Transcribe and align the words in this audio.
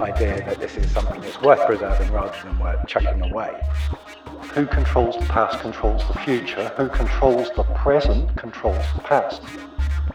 idea 0.00 0.36
that 0.46 0.58
this 0.58 0.76
is 0.76 0.90
something 0.90 1.20
that's 1.20 1.40
worth 1.42 1.64
preserving 1.66 2.10
rather 2.10 2.34
than 2.42 2.58
worth 2.58 2.86
chucking 2.86 3.20
away. 3.30 3.60
Who 4.54 4.66
controls 4.66 5.16
the 5.16 5.26
past 5.26 5.60
controls 5.60 6.06
the 6.08 6.14
future. 6.20 6.68
Who 6.76 6.88
controls 6.88 7.50
the 7.54 7.64
present 7.64 8.34
controls 8.36 8.82
the 8.94 9.02
past. 9.02 9.42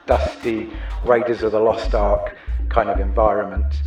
Dusty 0.08 0.72
Raiders 1.06 1.44
of 1.44 1.52
the 1.52 1.60
Lost 1.60 1.94
Ark 1.94 2.36
kind 2.70 2.90
of 2.90 3.00
environment. 3.00 3.82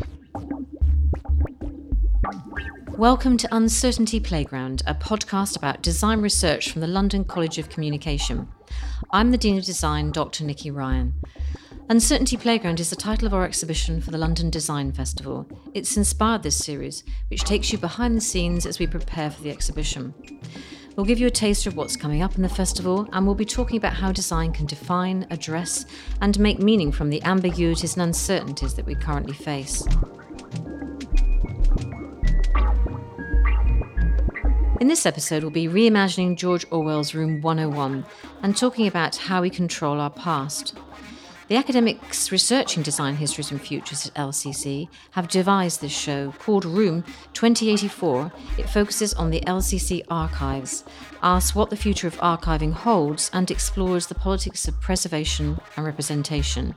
Welcome 2.91 3.37
to 3.37 3.49
Uncertainty 3.55 4.21
Playground, 4.21 4.83
a 4.87 4.95
podcast 4.95 5.57
about 5.57 5.83
design 5.83 6.21
research 6.21 6.71
from 6.71 6.81
the 6.81 6.87
London 6.87 7.25
College 7.25 7.59
of 7.59 7.69
Communication. 7.69 8.49
I'm 9.11 9.31
the 9.33 9.39
Dean 9.39 9.59
of 9.59 9.65
Design, 9.65 10.13
Dr. 10.13 10.45
Nikki 10.45 10.71
Ryan. 10.71 11.15
Uncertainty 11.91 12.37
Playground 12.37 12.81
is 12.81 12.91
the 12.91 12.97
title 12.97 13.27
of 13.27 13.33
our 13.33 13.47
exhibition 13.47 13.99
for 13.99 14.11
the 14.11 14.19
London 14.19 14.51
Design 14.51 14.93
Festival. 14.93 15.47
It's 15.73 15.97
inspired 15.97 16.43
this 16.43 16.63
series, 16.63 17.03
which 17.29 17.45
takes 17.45 17.73
you 17.73 17.79
behind 17.79 18.15
the 18.15 18.21
scenes 18.21 18.67
as 18.67 18.79
we 18.79 18.87
prepare 18.87 19.31
for 19.31 19.43
the 19.43 19.51
exhibition. 19.51 20.13
We'll 20.95 21.07
give 21.07 21.19
you 21.19 21.29
a 21.29 21.31
taster 21.31 21.71
of 21.71 21.77
what's 21.77 21.97
coming 21.97 22.21
up 22.21 22.37
in 22.37 22.43
the 22.43 22.49
festival, 22.51 23.09
and 23.15 23.25
we'll 23.25 23.35
be 23.35 23.47
talking 23.47 23.79
about 23.79 23.95
how 23.95 24.13
design 24.13 24.53
can 24.53 24.67
define, 24.67 25.27
address, 25.31 25.87
and 26.21 26.39
make 26.39 26.59
meaning 26.59 26.93
from 26.93 27.09
the 27.09 27.23
ambiguities 27.23 27.95
and 27.95 28.03
uncertainties 28.03 28.75
that 28.75 28.85
we 28.85 28.95
currently 28.95 29.33
face. 29.33 29.83
In 34.79 34.89
this 34.89 35.07
episode, 35.07 35.43
we'll 35.43 35.51
be 35.51 35.69
reimagining 35.69 36.37
George 36.37 36.67
Orwell's 36.71 37.15
Room 37.15 37.41
101 37.41 38.05
and 38.43 38.55
talking 38.55 38.87
about 38.87 39.17
how 39.17 39.41
we 39.41 39.49
control 39.49 40.03
our 40.03 40.11
past. 40.11 40.77
The 41.49 41.57
academics 41.57 42.31
researching 42.31 42.83
design 42.83 43.17
histories 43.17 43.51
and 43.51 43.59
futures 43.61 44.07
at 44.07 44.13
LCC 44.15 44.87
have 45.13 45.29
devised 45.29 45.81
this 45.81 45.97
show 45.97 46.35
called 46.39 46.67
Room 46.67 47.05
2084. 47.33 48.31
It 48.59 48.69
focuses 48.69 49.15
on 49.15 49.31
the 49.31 49.41
LCC 49.41 50.03
archives, 50.11 50.85
asks 51.23 51.55
what 51.55 51.71
the 51.71 51.77
future 51.77 52.07
of 52.07 52.19
archiving 52.19 52.75
holds, 52.75 53.31
and 53.33 53.51
explores 53.51 54.09
the 54.09 54.15
politics 54.15 54.69
of 54.69 54.79
preservation 54.83 55.59
and 55.75 55.87
representation. 55.87 56.75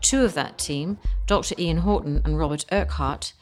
Two 0.00 0.24
of 0.24 0.34
that 0.34 0.58
team, 0.58 0.98
Dr. 1.28 1.54
Ian 1.56 1.78
Horton 1.78 2.20
and 2.24 2.36
Robert 2.36 2.64
Urquhart, 2.72 3.32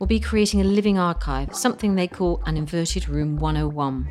will 0.00 0.08
be 0.08 0.18
creating 0.18 0.60
a 0.60 0.64
living 0.64 0.98
archive, 0.98 1.54
something 1.54 1.94
they 1.94 2.08
call 2.08 2.42
an 2.46 2.56
inverted 2.56 3.08
room 3.08 3.36
101. 3.36 4.10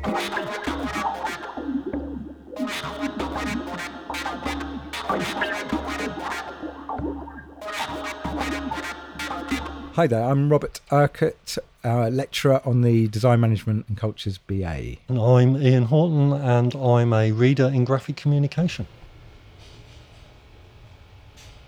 Hi 10.00 10.06
there, 10.06 10.24
I'm 10.24 10.48
Robert 10.48 10.80
Urquhart, 10.90 11.58
uh, 11.84 12.08
lecturer 12.08 12.62
on 12.64 12.80
the 12.80 13.06
Design 13.08 13.38
Management 13.40 13.86
and 13.86 13.98
Cultures 13.98 14.38
BA. 14.38 14.96
And 15.08 15.18
I'm 15.18 15.58
Ian 15.58 15.84
Horton, 15.84 16.32
and 16.32 16.74
I'm 16.74 17.12
a 17.12 17.32
reader 17.32 17.66
in 17.66 17.84
graphic 17.84 18.16
communication. 18.16 18.86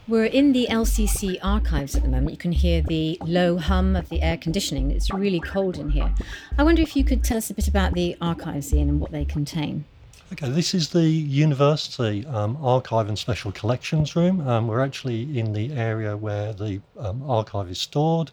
We're 0.08 0.24
in 0.24 0.52
the 0.52 0.66
LCC 0.70 1.40
archives 1.42 1.94
at 1.94 2.04
the 2.04 2.08
moment. 2.08 2.30
You 2.30 2.38
can 2.38 2.52
hear 2.52 2.80
the 2.80 3.18
low 3.20 3.58
hum 3.58 3.96
of 3.96 4.08
the 4.08 4.22
air 4.22 4.38
conditioning. 4.38 4.90
It's 4.90 5.12
really 5.12 5.38
cold 5.38 5.76
in 5.76 5.90
here. 5.90 6.14
I 6.56 6.62
wonder 6.62 6.80
if 6.80 6.96
you 6.96 7.04
could 7.04 7.22
tell 7.22 7.36
us 7.36 7.50
a 7.50 7.54
bit 7.54 7.68
about 7.68 7.92
the 7.92 8.16
archives, 8.18 8.72
Ian, 8.72 8.88
and 8.88 8.98
what 8.98 9.10
they 9.10 9.26
contain. 9.26 9.84
Okay, 10.32 10.48
this 10.48 10.72
is 10.72 10.88
the 10.88 11.04
University 11.06 12.24
um, 12.24 12.56
Archive 12.62 13.06
and 13.06 13.18
Special 13.18 13.52
Collections 13.52 14.16
Room. 14.16 14.40
Um, 14.48 14.66
we're 14.66 14.80
actually 14.80 15.38
in 15.38 15.52
the 15.52 15.74
area 15.74 16.16
where 16.16 16.54
the 16.54 16.80
um, 16.98 17.22
archive 17.28 17.70
is 17.70 17.78
stored. 17.78 18.30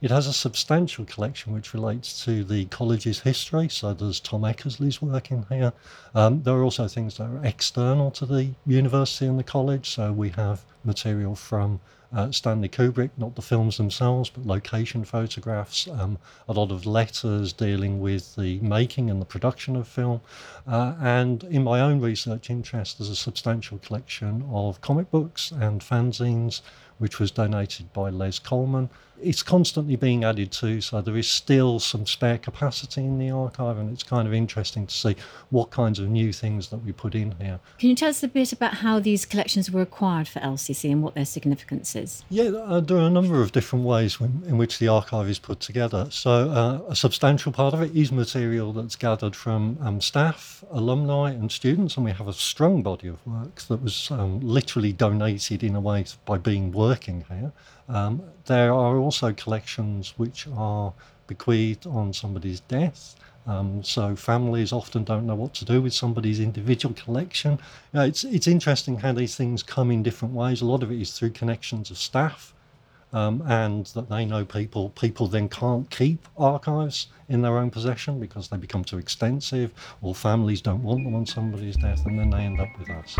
It 0.00 0.10
has 0.10 0.26
a 0.26 0.32
substantial 0.32 1.04
collection 1.04 1.52
which 1.52 1.72
relates 1.72 2.24
to 2.24 2.42
the 2.42 2.64
college's 2.64 3.20
history. 3.20 3.68
So 3.68 3.94
there's 3.94 4.18
Tom 4.18 4.42
Eckersley's 4.42 5.00
work 5.00 5.30
in 5.30 5.46
here. 5.48 5.72
Um, 6.16 6.42
there 6.42 6.54
are 6.54 6.64
also 6.64 6.88
things 6.88 7.18
that 7.18 7.30
are 7.30 7.44
external 7.44 8.10
to 8.10 8.26
the 8.26 8.50
university 8.66 9.26
and 9.26 9.38
the 9.38 9.44
college. 9.44 9.88
So 9.88 10.10
we 10.10 10.30
have 10.30 10.64
material 10.82 11.36
from 11.36 11.78
uh, 12.12 12.30
Stanley 12.30 12.68
Kubrick, 12.68 13.10
not 13.16 13.36
the 13.36 13.42
films 13.42 13.76
themselves, 13.76 14.30
but 14.30 14.46
location 14.46 15.04
photographs, 15.04 15.88
um, 15.88 16.18
a 16.48 16.52
lot 16.52 16.70
of 16.70 16.86
letters 16.86 17.52
dealing 17.52 18.00
with 18.00 18.34
the 18.36 18.58
making 18.60 19.10
and 19.10 19.20
the 19.20 19.26
production 19.26 19.76
of 19.76 19.86
film. 19.86 20.20
Uh, 20.66 20.94
and 21.00 21.44
in 21.44 21.62
my 21.62 21.80
own 21.80 22.00
research 22.00 22.50
interest, 22.50 22.98
there's 22.98 23.10
a 23.10 23.16
substantial 23.16 23.78
collection 23.78 24.44
of 24.50 24.80
comic 24.80 25.10
books 25.10 25.52
and 25.52 25.80
fanzines, 25.80 26.60
which 27.00 27.18
was 27.18 27.30
donated 27.32 27.92
by 27.92 28.10
Les 28.10 28.38
Coleman 28.38 28.88
it's 29.22 29.42
constantly 29.42 29.96
being 29.96 30.24
added 30.24 30.50
to, 30.52 30.80
so 30.80 31.00
there 31.00 31.16
is 31.16 31.28
still 31.28 31.78
some 31.78 32.06
spare 32.06 32.38
capacity 32.38 33.02
in 33.02 33.18
the 33.18 33.30
archive, 33.30 33.78
and 33.78 33.92
it's 33.92 34.02
kind 34.02 34.26
of 34.26 34.34
interesting 34.34 34.86
to 34.86 34.94
see 34.94 35.16
what 35.50 35.70
kinds 35.70 35.98
of 35.98 36.08
new 36.08 36.32
things 36.32 36.68
that 36.68 36.78
we 36.78 36.92
put 36.92 37.14
in 37.14 37.32
here. 37.32 37.60
Can 37.78 37.90
you 37.90 37.94
tell 37.94 38.10
us 38.10 38.22
a 38.22 38.28
bit 38.28 38.52
about 38.52 38.74
how 38.74 38.98
these 38.98 39.26
collections 39.26 39.70
were 39.70 39.82
acquired 39.82 40.28
for 40.28 40.40
LCC 40.40 40.90
and 40.90 41.02
what 41.02 41.14
their 41.14 41.24
significance 41.24 41.94
is? 41.94 42.24
Yeah, 42.28 42.50
uh, 42.50 42.80
there 42.80 42.98
are 42.98 43.06
a 43.06 43.10
number 43.10 43.42
of 43.42 43.52
different 43.52 43.84
ways 43.84 44.18
in 44.20 44.58
which 44.58 44.78
the 44.78 44.88
archive 44.88 45.28
is 45.28 45.38
put 45.38 45.60
together. 45.60 46.08
So, 46.10 46.30
uh, 46.50 46.80
a 46.88 46.96
substantial 46.96 47.52
part 47.52 47.74
of 47.74 47.82
it 47.82 47.94
is 47.94 48.12
material 48.12 48.72
that's 48.72 48.96
gathered 48.96 49.36
from 49.36 49.78
um, 49.80 50.00
staff, 50.00 50.64
alumni, 50.70 51.30
and 51.30 51.50
students, 51.50 51.96
and 51.96 52.04
we 52.04 52.12
have 52.12 52.28
a 52.28 52.32
strong 52.32 52.82
body 52.82 53.08
of 53.08 53.24
work 53.26 53.60
that 53.62 53.82
was 53.82 54.10
um, 54.10 54.40
literally 54.40 54.92
donated 54.92 55.62
in 55.62 55.74
a 55.74 55.80
way 55.80 56.04
by 56.24 56.38
being 56.38 56.72
working 56.90 57.24
here. 57.28 57.52
Um, 57.88 58.22
there 58.46 58.72
are 58.72 58.96
also 58.96 59.32
collections 59.44 60.14
which 60.16 60.40
are 60.56 60.92
bequeathed 61.28 61.86
on 61.86 62.12
somebody's 62.12 62.60
death. 62.78 63.02
Um, 63.46 63.82
so 63.82 64.16
families 64.16 64.72
often 64.72 65.04
don't 65.04 65.26
know 65.26 65.38
what 65.42 65.52
to 65.54 65.64
do 65.64 65.80
with 65.84 65.94
somebody's 65.94 66.40
individual 66.40 66.94
collection. 67.04 67.52
You 67.52 67.94
know, 67.94 68.04
it's 68.10 68.22
it's 68.36 68.48
interesting 68.56 68.94
how 69.04 69.12
these 69.20 69.34
things 69.40 69.62
come 69.62 69.88
in 69.94 70.02
different 70.02 70.34
ways. 70.34 70.62
A 70.62 70.66
lot 70.72 70.82
of 70.82 70.90
it 70.92 71.00
is 71.00 71.10
through 71.16 71.32
connections 71.40 71.90
of 71.92 71.96
staff, 71.96 72.52
um, 73.12 73.34
and 73.62 73.86
that 73.96 74.08
they 74.08 74.24
know 74.32 74.44
people. 74.44 74.90
People 75.04 75.26
then 75.28 75.48
can't 75.48 75.86
keep 75.90 76.20
archives 76.36 76.98
in 77.28 77.42
their 77.42 77.56
own 77.60 77.70
possession 77.70 78.20
because 78.20 78.48
they 78.48 78.58
become 78.66 78.84
too 78.84 78.98
extensive, 78.98 79.68
or 80.02 80.14
families 80.14 80.60
don't 80.68 80.82
want 80.82 81.04
them 81.04 81.14
on 81.14 81.26
somebody's 81.26 81.76
death, 81.76 82.02
and 82.06 82.18
then 82.18 82.30
they 82.30 82.42
end 82.50 82.60
up 82.60 82.72
with 82.78 82.90
us. 82.90 83.10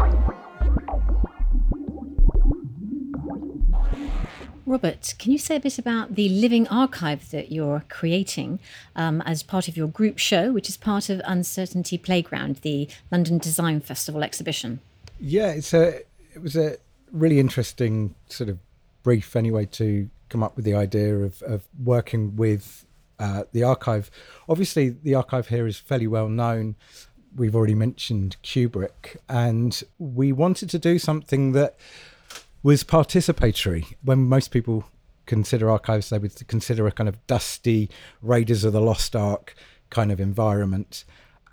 Robert, 4.70 5.14
can 5.19 5.32
you 5.32 5.38
say 5.38 5.56
a 5.56 5.60
bit 5.60 5.81
about 5.81 6.14
the 6.14 6.28
living 6.28 6.69
archive 6.69 7.32
that 7.32 7.50
you're 7.50 7.82
creating 7.88 8.60
um, 8.94 9.20
as 9.22 9.42
part 9.42 9.66
of 9.66 9.76
your 9.76 9.88
group 9.88 10.16
show, 10.16 10.53
which 10.53 10.69
is 10.69 10.76
part 10.76 11.10
of 11.10 11.20
Uncertainty 11.25 11.98
Playground, 11.98 12.60
the 12.62 12.88
London 13.10 13.38
Design 13.38 13.81
Festival 13.81 14.22
exhibition? 14.22 14.78
Yeah, 15.19 15.48
it's 15.48 15.75
a 15.75 16.03
it 16.32 16.41
was 16.41 16.54
a 16.54 16.76
really 17.10 17.41
interesting 17.41 18.14
sort 18.28 18.48
of 18.48 18.58
brief 19.03 19.34
anyway 19.34 19.66
to 19.72 20.08
come 20.28 20.44
up 20.44 20.54
with 20.54 20.64
the 20.64 20.75
idea 20.75 21.16
of, 21.16 21.42
of 21.42 21.64
working 21.82 22.37
with 22.37 22.87
uh, 23.19 23.42
the 23.50 23.64
archive. 23.64 24.08
Obviously, 24.48 24.91
the 24.91 25.16
archive 25.16 25.48
here 25.48 25.66
is 25.66 25.78
fairly 25.78 26.06
well 26.06 26.28
known. 26.28 26.76
We've 27.34 27.56
already 27.56 27.75
mentioned 27.75 28.37
Kubrick, 28.44 29.16
and 29.28 29.82
we 29.98 30.31
wanted 30.31 30.70
to 30.70 30.78
do 30.78 31.00
something 31.00 31.52
that 31.52 31.76
was 32.62 32.84
participatory. 32.84 33.94
When 34.03 34.28
most 34.28 34.50
people 34.50 34.84
consider 35.26 35.71
archives, 35.71 36.10
they 36.10 36.19
would 36.19 36.47
consider 36.48 36.87
a 36.87 36.93
kind 36.93 37.09
of 37.09 37.25
dusty 37.26 37.91
Raiders 38.22 38.65
of 38.65 38.72
the 38.72 38.81
Lost 38.81 39.15
Ark 39.15 39.54
kind 39.88 40.12
of 40.12 40.21
environment. 40.21 41.04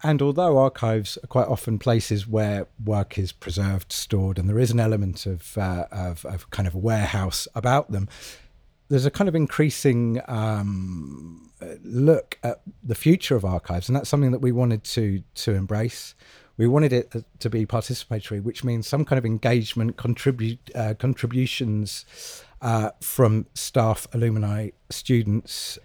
And 0.04 0.22
although 0.22 0.58
archives 0.58 1.18
are 1.24 1.28
quite 1.28 1.48
often 1.48 1.80
places 1.80 2.28
where 2.28 2.68
work 2.84 3.18
is 3.18 3.32
preserved, 3.32 3.92
stored, 3.92 4.38
and 4.38 4.48
there 4.48 4.60
is 4.60 4.72
an 4.72 4.80
element 4.80 5.26
of, 5.26 5.58
uh, 5.58 5.86
of, 5.92 6.24
of, 6.26 6.50
kind 6.52 6.68
of 6.68 6.76
warehouse 6.76 7.48
about 7.56 7.92
them, 7.92 8.08
there's 8.90 9.06
a 9.06 9.12
kind 9.12 9.28
of 9.28 9.36
increasing 9.36 10.22
um, 10.28 11.52
look 11.84 12.38
at 12.44 12.62
the 12.84 12.96
future 12.96 13.36
of 13.36 13.44
archives, 13.44 13.90
and 13.90 13.96
that's 13.96 14.10
something 14.10 14.32
that 14.32 14.40
we 14.40 14.52
wanted 14.52 14.84
to 14.84 15.24
to 15.36 15.54
embrace 15.54 16.16
we 16.58 16.68
wanted 16.68 16.92
it 16.92 17.16
to 17.40 17.50
be 17.50 17.66
participatory, 17.66 18.42
which 18.42 18.64
means 18.64 18.88
some 18.88 19.06
kind 19.06 19.18
of 19.18 19.26
engagement, 19.26 19.98
contribute 19.98 20.60
uh, 20.76 20.96
contributions 20.96 22.44
uh, 22.62 22.90
from 23.02 23.46
staff, 23.54 24.08
alumni, 24.14 24.70
students 24.90 25.78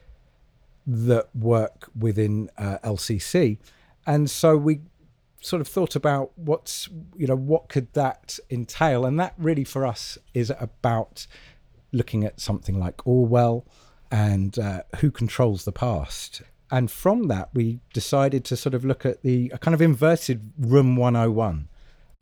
that 0.87 1.29
work 1.37 1.91
within 1.99 2.51
uh, 2.57 2.79
LCC, 2.83 3.59
and 4.07 4.31
so 4.31 4.57
we 4.57 4.81
sort 5.41 5.61
of 5.61 5.69
thought 5.69 5.97
about 5.97 6.31
what's 6.37 6.89
you 7.17 7.27
know 7.27 7.37
what 7.37 7.69
could 7.69 7.93
that 7.93 8.39
entail, 8.51 9.05
and 9.05 9.21
that 9.21 9.35
really 9.37 9.65
for 9.65 9.87
us 9.87 10.17
is 10.33 10.51
about 10.59 11.27
looking 11.93 12.25
at 12.25 12.41
something 12.41 12.79
like 12.79 13.07
Orwell 13.07 13.67
and 14.11 14.59
uh, 14.59 14.83
who 14.97 15.11
controls 15.11 15.65
the 15.65 15.73
past 15.73 16.43
and 16.73 16.91
from 16.91 17.29
that 17.29 17.51
we 17.55 17.79
decided 17.93 18.45
to 18.45 18.57
sort 18.57 18.75
of 18.75 18.85
look 18.85 19.07
at 19.07 19.23
the 19.23 19.49
kind 19.61 19.75
of 19.75 19.81
inverted 19.81 20.51
room 20.59 20.97
101 20.97 21.69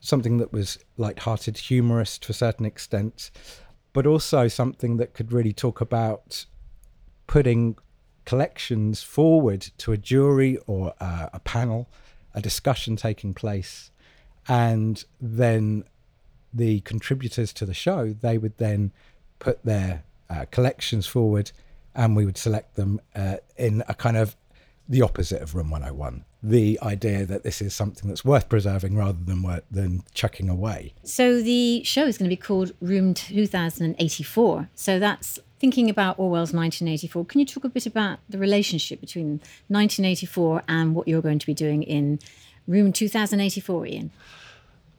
something 0.00 0.36
that 0.36 0.52
was 0.52 0.78
light-hearted 0.98 1.56
humorous 1.56 2.18
to 2.18 2.30
a 2.30 2.34
certain 2.34 2.66
extent 2.66 3.30
but 3.92 4.06
also 4.06 4.48
something 4.48 4.98
that 4.98 5.14
could 5.14 5.32
really 5.32 5.52
talk 5.52 5.80
about 5.80 6.44
putting 7.26 7.76
collections 8.24 9.02
forward 9.02 9.60
to 9.78 9.92
a 9.92 9.96
jury 9.96 10.58
or 10.66 10.94
uh, 11.00 11.28
a 11.32 11.40
panel, 11.40 11.88
a 12.34 12.40
discussion 12.40 12.96
taking 12.96 13.34
place, 13.34 13.90
and 14.48 15.04
then 15.20 15.84
the 16.52 16.80
contributors 16.80 17.52
to 17.52 17.64
the 17.64 17.74
show 17.74 18.12
they 18.12 18.36
would 18.36 18.56
then 18.58 18.92
put 19.38 19.64
their 19.64 20.04
uh, 20.28 20.44
collections 20.50 21.06
forward, 21.06 21.50
and 21.94 22.16
we 22.16 22.24
would 22.24 22.38
select 22.38 22.76
them 22.76 23.00
uh, 23.14 23.36
in 23.56 23.82
a 23.88 23.94
kind 23.94 24.16
of 24.16 24.36
the 24.88 25.02
opposite 25.02 25.40
of 25.40 25.54
Room 25.54 25.70
101. 25.70 26.24
The 26.42 26.78
idea 26.82 27.24
that 27.24 27.44
this 27.44 27.62
is 27.62 27.74
something 27.74 28.08
that's 28.08 28.24
worth 28.24 28.48
preserving 28.48 28.96
rather 28.96 29.18
than 29.24 29.42
worth, 29.42 29.62
than 29.70 30.02
chucking 30.14 30.48
away. 30.48 30.94
So 31.04 31.40
the 31.40 31.84
show 31.84 32.06
is 32.06 32.18
going 32.18 32.28
to 32.28 32.34
be 32.34 32.40
called 32.40 32.72
Room 32.80 33.14
2084. 33.14 34.68
So 34.74 34.98
that's 34.98 35.38
thinking 35.60 35.88
about 35.88 36.18
Orwell's 36.18 36.52
1984. 36.52 37.24
Can 37.26 37.40
you 37.40 37.46
talk 37.46 37.64
a 37.64 37.68
bit 37.68 37.86
about 37.86 38.18
the 38.28 38.38
relationship 38.38 39.00
between 39.00 39.40
1984 39.68 40.62
and 40.66 40.94
what 40.94 41.06
you're 41.06 41.22
going 41.22 41.38
to 41.38 41.46
be 41.46 41.54
doing 41.54 41.82
in 41.84 42.18
Room 42.66 42.92
2084, 42.92 43.86
Ian? 43.86 44.10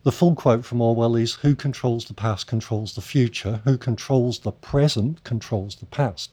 The 0.04 0.12
full 0.12 0.36
quote 0.36 0.66
from 0.66 0.82
Orwell 0.82 1.16
is 1.16 1.34
Who 1.36 1.56
controls 1.56 2.06
the 2.06 2.14
past 2.14 2.48
controls 2.48 2.96
the 2.96 3.02
future, 3.02 3.62
who 3.66 3.78
controls 3.78 4.40
the 4.40 4.52
present 4.52 5.24
controls 5.24 5.76
the 5.76 5.86
past. 5.86 6.32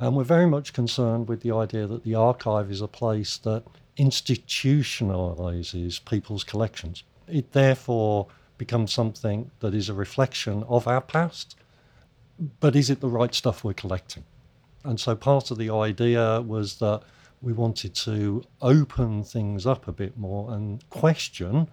And 0.00 0.14
we're 0.14 0.24
very 0.24 0.46
much 0.46 0.72
concerned 0.72 1.28
with 1.28 1.42
the 1.42 1.52
idea 1.52 1.86
that 1.86 2.04
the 2.04 2.14
archive 2.14 2.70
is 2.70 2.80
a 2.80 2.86
place 2.86 3.36
that 3.38 3.64
institutionalizes 3.96 6.04
people's 6.04 6.44
collections. 6.44 7.02
It 7.26 7.50
therefore 7.52 8.28
becomes 8.58 8.92
something 8.92 9.50
that 9.60 9.74
is 9.74 9.88
a 9.88 9.94
reflection 9.94 10.62
of 10.68 10.86
our 10.86 11.00
past, 11.00 11.56
but 12.60 12.76
is 12.76 12.90
it 12.90 13.00
the 13.00 13.08
right 13.08 13.34
stuff 13.34 13.64
we're 13.64 13.72
collecting? 13.72 14.22
And 14.84 15.00
so 15.00 15.16
part 15.16 15.50
of 15.50 15.58
the 15.58 15.70
idea 15.70 16.42
was 16.42 16.78
that 16.78 17.02
we 17.42 17.52
wanted 17.52 17.92
to 17.94 18.44
open 18.62 19.24
things 19.24 19.66
up 19.66 19.88
a 19.88 19.92
bit 19.92 20.16
more 20.16 20.52
and 20.52 20.88
question 20.90 21.68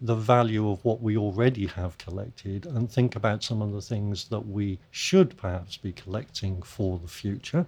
the 0.00 0.14
value 0.14 0.70
of 0.70 0.84
what 0.84 1.02
we 1.02 1.16
already 1.16 1.66
have 1.66 1.98
collected 1.98 2.66
and 2.66 2.90
think 2.90 3.16
about 3.16 3.42
some 3.42 3.60
of 3.60 3.72
the 3.72 3.80
things 3.80 4.28
that 4.28 4.46
we 4.46 4.78
should 4.90 5.36
perhaps 5.36 5.76
be 5.76 5.92
collecting 5.92 6.62
for 6.62 6.98
the 6.98 7.08
future. 7.08 7.66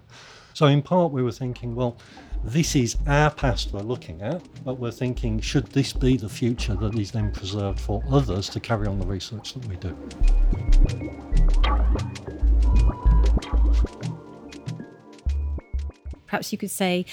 So, 0.53 0.67
in 0.67 0.81
part, 0.81 1.11
we 1.11 1.23
were 1.23 1.31
thinking, 1.31 1.75
well, 1.75 1.97
this 2.43 2.75
is 2.75 2.95
our 3.05 3.29
past 3.29 3.73
we're 3.73 3.81
looking 3.81 4.21
at, 4.21 4.41
but 4.63 4.79
we're 4.79 4.91
thinking, 4.91 5.39
should 5.41 5.67
this 5.67 5.91
be 5.93 6.17
the 6.17 6.29
future 6.29 6.75
that 6.75 6.97
is 6.97 7.11
then 7.11 7.31
preserved 7.31 7.79
for 7.79 8.01
others 8.09 8.47
to 8.49 8.59
carry 8.59 8.87
on 8.87 8.99
the 8.99 9.05
research 9.05 9.53
that 9.53 9.65
we 9.65 9.75
do? 9.75 9.95
Perhaps 16.27 16.51
you 16.53 16.57
could 16.57 16.71
say 16.71 17.05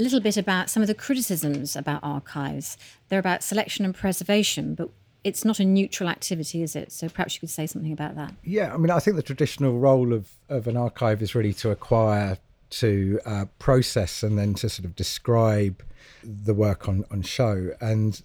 little 0.00 0.20
bit 0.20 0.36
about 0.36 0.70
some 0.70 0.82
of 0.82 0.86
the 0.86 0.94
criticisms 0.94 1.76
about 1.76 2.00
archives. 2.02 2.76
They're 3.08 3.18
about 3.18 3.42
selection 3.42 3.84
and 3.84 3.94
preservation, 3.94 4.74
but 4.74 4.90
it's 5.22 5.44
not 5.44 5.60
a 5.60 5.64
neutral 5.64 6.08
activity, 6.08 6.62
is 6.62 6.74
it? 6.74 6.92
So 6.92 7.08
perhaps 7.08 7.34
you 7.34 7.40
could 7.40 7.50
say 7.50 7.66
something 7.66 7.92
about 7.92 8.16
that. 8.16 8.32
Yeah, 8.42 8.72
I 8.72 8.76
mean, 8.76 8.90
I 8.90 8.98
think 8.98 9.16
the 9.16 9.22
traditional 9.22 9.78
role 9.78 10.12
of, 10.12 10.30
of 10.48 10.66
an 10.66 10.76
archive 10.76 11.22
is 11.22 11.34
really 11.34 11.52
to 11.54 11.70
acquire, 11.70 12.38
to 12.70 13.20
uh, 13.26 13.44
process, 13.58 14.22
and 14.22 14.38
then 14.38 14.54
to 14.54 14.68
sort 14.68 14.86
of 14.86 14.96
describe 14.96 15.82
the 16.22 16.54
work 16.54 16.88
on, 16.88 17.04
on 17.10 17.22
show. 17.22 17.70
And 17.80 18.20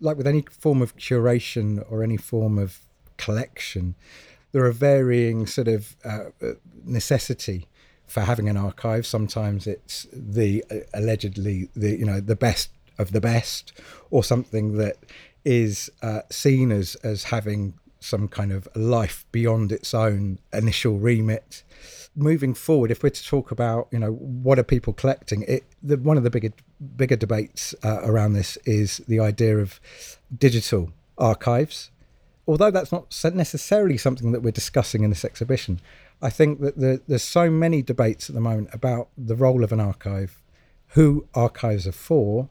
like 0.00 0.16
with 0.16 0.26
any 0.26 0.44
form 0.50 0.80
of 0.82 0.96
curation 0.96 1.84
or 1.90 2.02
any 2.02 2.16
form 2.16 2.58
of 2.58 2.80
collection, 3.16 3.94
there 4.52 4.64
are 4.64 4.72
varying 4.72 5.46
sort 5.46 5.68
of 5.68 5.96
uh, 6.04 6.30
necessity 6.84 7.66
for 8.06 8.20
having 8.20 8.48
an 8.48 8.56
archive. 8.56 9.06
Sometimes 9.06 9.66
it's 9.66 10.06
the 10.12 10.64
uh, 10.70 10.76
allegedly 10.92 11.68
the 11.74 11.96
you 11.96 12.04
know 12.04 12.20
the 12.20 12.36
best 12.36 12.70
of 12.98 13.12
the 13.12 13.20
best, 13.20 13.72
or 14.10 14.22
something 14.22 14.76
that 14.76 14.96
is 15.44 15.90
uh, 16.02 16.22
seen 16.30 16.70
as 16.70 16.94
as 16.96 17.24
having 17.24 17.74
some 18.00 18.28
kind 18.28 18.52
of 18.52 18.68
life 18.76 19.24
beyond 19.32 19.72
its 19.72 19.94
own 19.94 20.38
initial 20.52 20.98
remit. 20.98 21.62
Moving 22.14 22.54
forward, 22.54 22.90
if 22.90 23.02
we're 23.02 23.10
to 23.10 23.26
talk 23.26 23.50
about 23.50 23.88
you 23.90 23.98
know 23.98 24.12
what 24.12 24.58
are 24.58 24.62
people 24.62 24.92
collecting, 24.92 25.42
it 25.48 25.64
the, 25.82 25.96
one 25.96 26.16
of 26.16 26.22
the 26.22 26.30
bigger 26.30 26.52
bigger 26.96 27.16
debates 27.16 27.74
uh, 27.82 28.00
around 28.04 28.34
this 28.34 28.56
is 28.64 28.98
the 29.08 29.20
idea 29.20 29.58
of 29.58 29.80
digital 30.36 30.92
archives. 31.18 31.90
Although 32.46 32.70
that's 32.70 32.92
not 32.92 33.14
necessarily 33.34 33.96
something 33.96 34.32
that 34.32 34.42
we're 34.42 34.50
discussing 34.50 35.02
in 35.02 35.10
this 35.10 35.24
exhibition, 35.24 35.80
I 36.20 36.30
think 36.30 36.60
that 36.60 36.78
the, 36.78 37.00
there's 37.08 37.22
so 37.22 37.50
many 37.50 37.82
debates 37.82 38.28
at 38.28 38.34
the 38.34 38.40
moment 38.40 38.68
about 38.72 39.08
the 39.16 39.34
role 39.34 39.64
of 39.64 39.72
an 39.72 39.80
archive, 39.80 40.42
who 40.88 41.26
archives 41.34 41.86
are 41.86 41.92
for, 41.92 42.48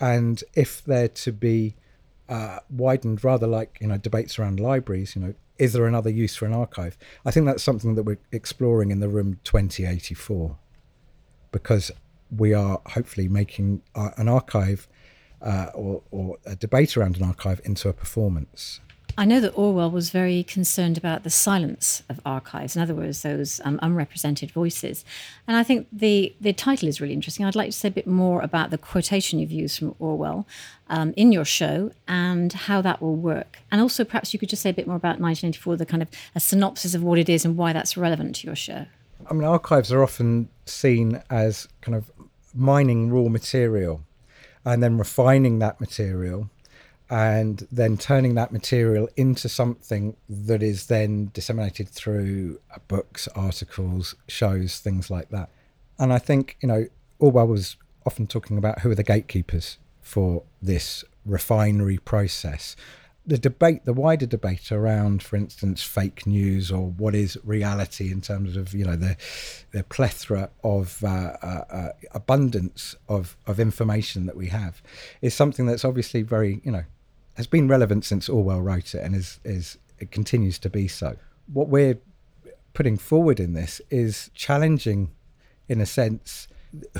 and 0.00 0.42
if 0.54 0.84
they're 0.84 1.08
to 1.08 1.32
be 1.32 1.76
uh, 2.28 2.58
widened, 2.68 3.24
rather 3.24 3.46
like 3.46 3.78
you 3.80 3.86
know 3.86 3.96
debates 3.96 4.38
around 4.38 4.60
libraries. 4.60 5.16
You 5.16 5.22
know, 5.22 5.34
is 5.58 5.72
there 5.72 5.86
another 5.86 6.10
use 6.10 6.36
for 6.36 6.46
an 6.46 6.52
archive? 6.52 6.98
I 7.24 7.30
think 7.30 7.46
that's 7.46 7.62
something 7.62 7.94
that 7.94 8.02
we're 8.02 8.18
exploring 8.32 8.90
in 8.90 9.00
the 9.00 9.08
room 9.08 9.38
2084, 9.44 10.56
because 11.52 11.90
we 12.36 12.52
are 12.54 12.80
hopefully 12.86 13.28
making 13.28 13.82
an 13.94 14.28
archive 14.28 14.88
uh, 15.40 15.70
or, 15.74 16.02
or 16.10 16.36
a 16.44 16.56
debate 16.56 16.96
around 16.96 17.16
an 17.16 17.22
archive 17.22 17.60
into 17.64 17.88
a 17.88 17.92
performance. 17.92 18.80
I 19.18 19.24
know 19.24 19.40
that 19.40 19.58
Orwell 19.58 19.90
was 19.90 20.10
very 20.10 20.44
concerned 20.44 20.96
about 20.96 21.24
the 21.24 21.30
silence 21.30 22.04
of 22.08 22.20
archives, 22.24 22.76
in 22.76 22.82
other 22.82 22.94
words, 22.94 23.22
those 23.22 23.60
um, 23.64 23.80
unrepresented 23.82 24.52
voices. 24.52 25.04
And 25.48 25.56
I 25.56 25.64
think 25.64 25.88
the, 25.90 26.32
the 26.40 26.52
title 26.52 26.86
is 26.86 27.00
really 27.00 27.14
interesting. 27.14 27.44
I'd 27.44 27.56
like 27.56 27.70
to 27.70 27.76
say 27.76 27.88
a 27.88 27.90
bit 27.90 28.06
more 28.06 28.40
about 28.42 28.70
the 28.70 28.78
quotation 28.78 29.40
you've 29.40 29.50
used 29.50 29.76
from 29.80 29.96
Orwell 29.98 30.46
um, 30.88 31.14
in 31.16 31.32
your 31.32 31.44
show 31.44 31.90
and 32.06 32.52
how 32.52 32.80
that 32.82 33.02
will 33.02 33.16
work. 33.16 33.58
And 33.72 33.80
also, 33.80 34.04
perhaps 34.04 34.32
you 34.32 34.38
could 34.38 34.50
just 34.50 34.62
say 34.62 34.70
a 34.70 34.72
bit 34.72 34.86
more 34.86 34.94
about 34.94 35.18
1984, 35.18 35.78
the 35.78 35.84
kind 35.84 36.02
of 36.04 36.08
a 36.36 36.40
synopsis 36.40 36.94
of 36.94 37.02
what 37.02 37.18
it 37.18 37.28
is 37.28 37.44
and 37.44 37.56
why 37.56 37.72
that's 37.72 37.96
relevant 37.96 38.36
to 38.36 38.46
your 38.46 38.54
show. 38.54 38.86
I 39.28 39.34
mean, 39.34 39.42
archives 39.42 39.90
are 39.90 40.04
often 40.04 40.48
seen 40.64 41.20
as 41.28 41.66
kind 41.80 41.96
of 41.96 42.08
mining 42.54 43.10
raw 43.10 43.28
material 43.28 44.04
and 44.64 44.80
then 44.80 44.96
refining 44.96 45.58
that 45.58 45.80
material 45.80 46.50
and 47.10 47.66
then 47.72 47.96
turning 47.96 48.34
that 48.34 48.52
material 48.52 49.08
into 49.16 49.48
something 49.48 50.16
that 50.28 50.62
is 50.62 50.86
then 50.86 51.30
disseminated 51.32 51.88
through 51.88 52.60
books, 52.86 53.28
articles, 53.28 54.14
shows, 54.28 54.78
things 54.78 55.10
like 55.10 55.30
that. 55.30 55.48
And 55.98 56.12
I 56.12 56.18
think, 56.18 56.58
you 56.60 56.68
know, 56.68 56.86
Orwell 57.18 57.46
was 57.46 57.76
often 58.04 58.26
talking 58.26 58.58
about 58.58 58.80
who 58.80 58.90
are 58.90 58.94
the 58.94 59.02
gatekeepers 59.02 59.78
for 60.00 60.42
this 60.60 61.04
refinery 61.24 61.98
process. 61.98 62.76
The 63.26 63.38
debate, 63.38 63.84
the 63.84 63.92
wider 63.92 64.24
debate 64.24 64.72
around, 64.72 65.22
for 65.22 65.36
instance, 65.36 65.82
fake 65.82 66.26
news 66.26 66.70
or 66.70 66.90
what 66.90 67.14
is 67.14 67.36
reality 67.44 68.10
in 68.10 68.22
terms 68.22 68.56
of, 68.56 68.72
you 68.72 68.84
know, 68.84 68.96
the, 68.96 69.16
the 69.72 69.84
plethora 69.84 70.50
of 70.64 71.02
uh, 71.04 71.36
uh, 71.42 71.64
uh, 71.70 71.88
abundance 72.12 72.96
of, 73.08 73.36
of 73.46 73.60
information 73.60 74.26
that 74.26 74.36
we 74.36 74.46
have 74.48 74.82
is 75.20 75.34
something 75.34 75.66
that's 75.66 75.84
obviously 75.84 76.22
very, 76.22 76.62
you 76.64 76.70
know, 76.70 76.84
has 77.38 77.46
been 77.46 77.68
relevant 77.68 78.04
since 78.04 78.28
Orwell 78.28 78.60
wrote 78.60 78.96
it 78.96 79.02
and 79.04 79.14
is, 79.14 79.38
is 79.44 79.78
it 80.00 80.10
continues 80.10 80.58
to 80.58 80.68
be 80.68 80.88
so. 80.88 81.16
What 81.46 81.68
we're 81.68 81.98
putting 82.74 82.98
forward 82.98 83.38
in 83.38 83.52
this 83.52 83.80
is 83.90 84.30
challenging, 84.34 85.12
in 85.68 85.80
a 85.80 85.86
sense, 85.86 86.48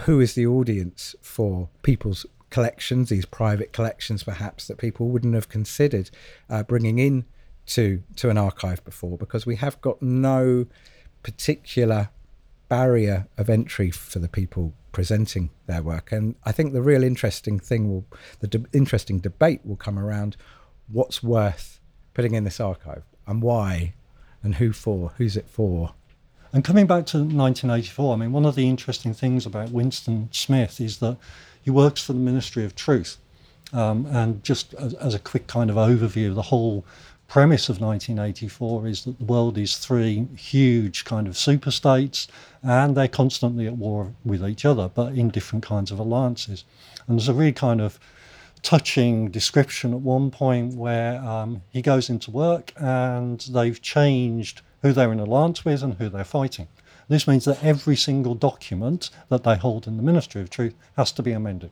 who 0.02 0.20
is 0.20 0.34
the 0.34 0.46
audience 0.46 1.16
for 1.20 1.68
people's 1.82 2.24
collections, 2.50 3.08
these 3.08 3.26
private 3.26 3.72
collections 3.72 4.22
perhaps 4.22 4.68
that 4.68 4.78
people 4.78 5.08
wouldn't 5.08 5.34
have 5.34 5.48
considered 5.48 6.08
uh, 6.48 6.62
bringing 6.62 7.00
in 7.00 7.24
to, 7.66 8.02
to 8.14 8.30
an 8.30 8.38
archive 8.38 8.82
before, 8.84 9.18
because 9.18 9.44
we 9.44 9.56
have 9.56 9.80
got 9.80 10.00
no 10.00 10.66
particular 11.24 12.10
barrier 12.68 13.26
of 13.36 13.48
entry 13.48 13.90
for 13.90 14.18
the 14.18 14.28
people 14.28 14.74
presenting 14.92 15.50
their 15.66 15.82
work. 15.82 16.12
And 16.12 16.34
I 16.44 16.52
think 16.52 16.72
the 16.72 16.82
real 16.82 17.02
interesting 17.02 17.58
thing 17.58 17.88
will, 17.88 18.04
the 18.40 18.46
de- 18.46 18.66
interesting 18.72 19.18
debate 19.18 19.60
will 19.64 19.76
come 19.76 19.98
around 19.98 20.36
what's 20.88 21.22
worth 21.22 21.80
putting 22.14 22.34
in 22.34 22.44
this 22.44 22.60
archive 22.60 23.04
and 23.26 23.42
why 23.42 23.94
and 24.42 24.56
who 24.56 24.72
for, 24.72 25.12
who's 25.18 25.36
it 25.36 25.48
for. 25.48 25.94
And 26.52 26.64
coming 26.64 26.86
back 26.86 27.04
to 27.06 27.18
1984, 27.18 28.14
I 28.14 28.16
mean, 28.16 28.32
one 28.32 28.46
of 28.46 28.54
the 28.54 28.68
interesting 28.68 29.12
things 29.12 29.44
about 29.44 29.70
Winston 29.70 30.28
Smith 30.32 30.80
is 30.80 30.98
that 30.98 31.18
he 31.62 31.70
works 31.70 32.02
for 32.02 32.14
the 32.14 32.18
Ministry 32.18 32.64
of 32.64 32.74
Truth. 32.74 33.18
Um, 33.72 34.06
and 34.06 34.42
just 34.42 34.72
as, 34.74 34.94
as, 34.94 35.14
a 35.14 35.18
quick 35.18 35.46
kind 35.46 35.68
of 35.68 35.76
overview, 35.76 36.34
the 36.34 36.40
whole 36.40 36.86
premise 37.28 37.68
of 37.68 37.78
1984 37.78 38.86
is 38.86 39.04
that 39.04 39.18
the 39.18 39.24
world 39.24 39.58
is 39.58 39.76
three 39.76 40.26
huge 40.34 41.04
kind 41.04 41.28
of 41.28 41.36
super 41.36 41.70
states 41.70 42.26
and 42.62 42.96
they're 42.96 43.06
constantly 43.06 43.66
at 43.66 43.76
war 43.76 44.14
with 44.24 44.42
each 44.44 44.64
other, 44.64 44.88
but 44.88 45.12
in 45.12 45.28
different 45.28 45.62
kinds 45.62 45.90
of 45.90 45.98
alliances. 45.98 46.64
And 47.06 47.18
there's 47.18 47.28
a 47.28 47.34
really 47.34 47.52
kind 47.52 47.82
of 47.82 48.00
touching 48.62 49.30
description 49.30 49.92
at 49.92 50.00
one 50.00 50.30
point 50.30 50.74
where 50.74 51.22
um, 51.22 51.62
he 51.70 51.82
goes 51.82 52.08
into 52.08 52.30
work 52.30 52.72
and 52.76 53.40
they've 53.50 53.80
changed 53.80 54.62
who 54.80 54.92
they're 54.92 55.12
in 55.12 55.20
alliance 55.20 55.64
with 55.66 55.82
and 55.82 55.94
who 55.94 56.08
they're 56.08 56.24
fighting. 56.24 56.66
This 57.08 57.28
means 57.28 57.44
that 57.44 57.62
every 57.62 57.96
single 57.96 58.34
document 58.34 59.10
that 59.28 59.44
they 59.44 59.56
hold 59.56 59.86
in 59.86 59.96
the 59.96 60.02
Ministry 60.02 60.40
of 60.40 60.50
Truth 60.50 60.74
has 60.96 61.12
to 61.12 61.22
be 61.22 61.32
amended. 61.32 61.70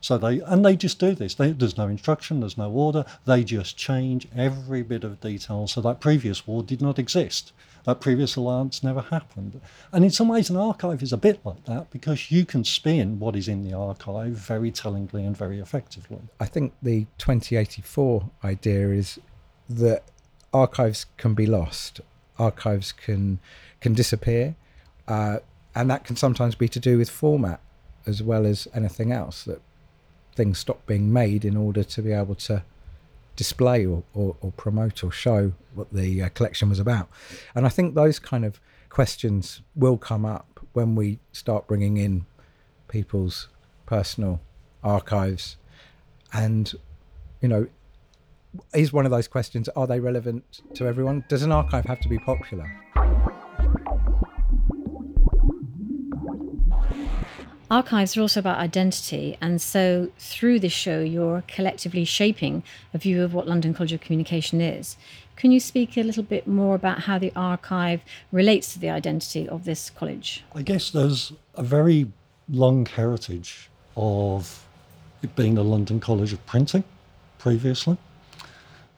So 0.00 0.16
they 0.16 0.40
and 0.40 0.64
they 0.64 0.76
just 0.76 0.98
do 0.98 1.14
this. 1.14 1.34
They, 1.34 1.52
there's 1.52 1.76
no 1.76 1.88
instruction, 1.88 2.40
there's 2.40 2.58
no 2.58 2.70
order. 2.70 3.04
They 3.26 3.44
just 3.44 3.76
change 3.76 4.26
every 4.36 4.82
bit 4.82 5.04
of 5.04 5.20
detail 5.20 5.66
so 5.66 5.80
that 5.82 6.00
previous 6.00 6.46
war 6.46 6.62
did 6.62 6.80
not 6.80 6.98
exist. 6.98 7.52
That 7.84 8.00
previous 8.00 8.36
alliance 8.36 8.82
never 8.82 9.00
happened. 9.00 9.60
And 9.92 10.04
in 10.04 10.10
some 10.10 10.28
ways, 10.28 10.50
an 10.50 10.56
archive 10.56 11.02
is 11.02 11.12
a 11.12 11.16
bit 11.16 11.40
like 11.44 11.64
that 11.64 11.90
because 11.90 12.30
you 12.30 12.44
can 12.44 12.64
spin 12.64 13.18
what 13.18 13.36
is 13.36 13.48
in 13.48 13.64
the 13.64 13.74
archive 13.74 14.32
very 14.32 14.70
tellingly 14.70 15.24
and 15.24 15.36
very 15.36 15.60
effectively. 15.60 16.20
I 16.38 16.46
think 16.46 16.74
the 16.82 17.06
2084 17.18 18.30
idea 18.44 18.90
is 18.90 19.18
that 19.68 20.04
archives 20.52 21.06
can 21.16 21.34
be 21.34 21.46
lost, 21.46 22.00
archives 22.38 22.92
can 22.92 23.38
can 23.80 23.94
disappear, 23.94 24.56
uh, 25.08 25.38
and 25.74 25.90
that 25.90 26.04
can 26.04 26.16
sometimes 26.16 26.54
be 26.54 26.68
to 26.68 26.80
do 26.80 26.98
with 26.98 27.08
format 27.08 27.60
as 28.06 28.22
well 28.22 28.44
as 28.44 28.68
anything 28.74 29.12
else. 29.12 29.44
That 29.44 29.60
things 30.40 30.58
stop 30.58 30.86
being 30.86 31.12
made 31.12 31.44
in 31.44 31.54
order 31.54 31.84
to 31.84 32.00
be 32.00 32.12
able 32.12 32.34
to 32.34 32.62
display 33.36 33.84
or, 33.84 34.02
or, 34.14 34.34
or 34.40 34.50
promote 34.52 35.04
or 35.04 35.12
show 35.12 35.52
what 35.74 35.92
the 35.92 36.22
uh, 36.22 36.30
collection 36.30 36.70
was 36.70 36.78
about. 36.78 37.10
And 37.54 37.66
I 37.66 37.68
think 37.68 37.94
those 37.94 38.18
kind 38.18 38.46
of 38.46 38.58
questions 38.88 39.60
will 39.76 39.98
come 39.98 40.24
up 40.24 40.58
when 40.72 40.94
we 40.94 41.18
start 41.32 41.66
bringing 41.66 41.98
in 41.98 42.24
people's 42.88 43.48
personal 43.84 44.40
archives. 44.82 45.58
And, 46.32 46.72
you 47.42 47.48
know, 47.48 47.66
is 48.72 48.94
one 48.94 49.04
of 49.04 49.10
those 49.10 49.28
questions 49.28 49.68
are 49.76 49.86
they 49.86 50.00
relevant 50.00 50.62
to 50.72 50.86
everyone? 50.86 51.22
Does 51.28 51.42
an 51.42 51.52
archive 51.52 51.84
have 51.84 52.00
to 52.00 52.08
be 52.08 52.18
popular? 52.18 52.66
Archives 57.70 58.16
are 58.16 58.22
also 58.22 58.40
about 58.40 58.58
identity, 58.58 59.38
and 59.40 59.62
so 59.62 60.10
through 60.18 60.58
this 60.58 60.72
show, 60.72 61.00
you're 61.00 61.44
collectively 61.46 62.04
shaping 62.04 62.64
a 62.92 62.98
view 62.98 63.22
of 63.22 63.32
what 63.32 63.46
London 63.46 63.72
College 63.72 63.92
of 63.92 64.00
Communication 64.00 64.60
is. 64.60 64.96
Can 65.36 65.52
you 65.52 65.60
speak 65.60 65.96
a 65.96 66.02
little 66.02 66.24
bit 66.24 66.48
more 66.48 66.74
about 66.74 67.02
how 67.02 67.16
the 67.16 67.32
archive 67.36 68.00
relates 68.32 68.72
to 68.72 68.80
the 68.80 68.90
identity 68.90 69.48
of 69.48 69.64
this 69.64 69.88
college? 69.88 70.42
I 70.52 70.62
guess 70.62 70.90
there's 70.90 71.32
a 71.54 71.62
very 71.62 72.08
long 72.48 72.86
heritage 72.86 73.70
of 73.96 74.66
it 75.22 75.36
being 75.36 75.54
the 75.54 75.62
London 75.62 76.00
College 76.00 76.32
of 76.32 76.44
Printing 76.46 76.82
previously. 77.38 77.96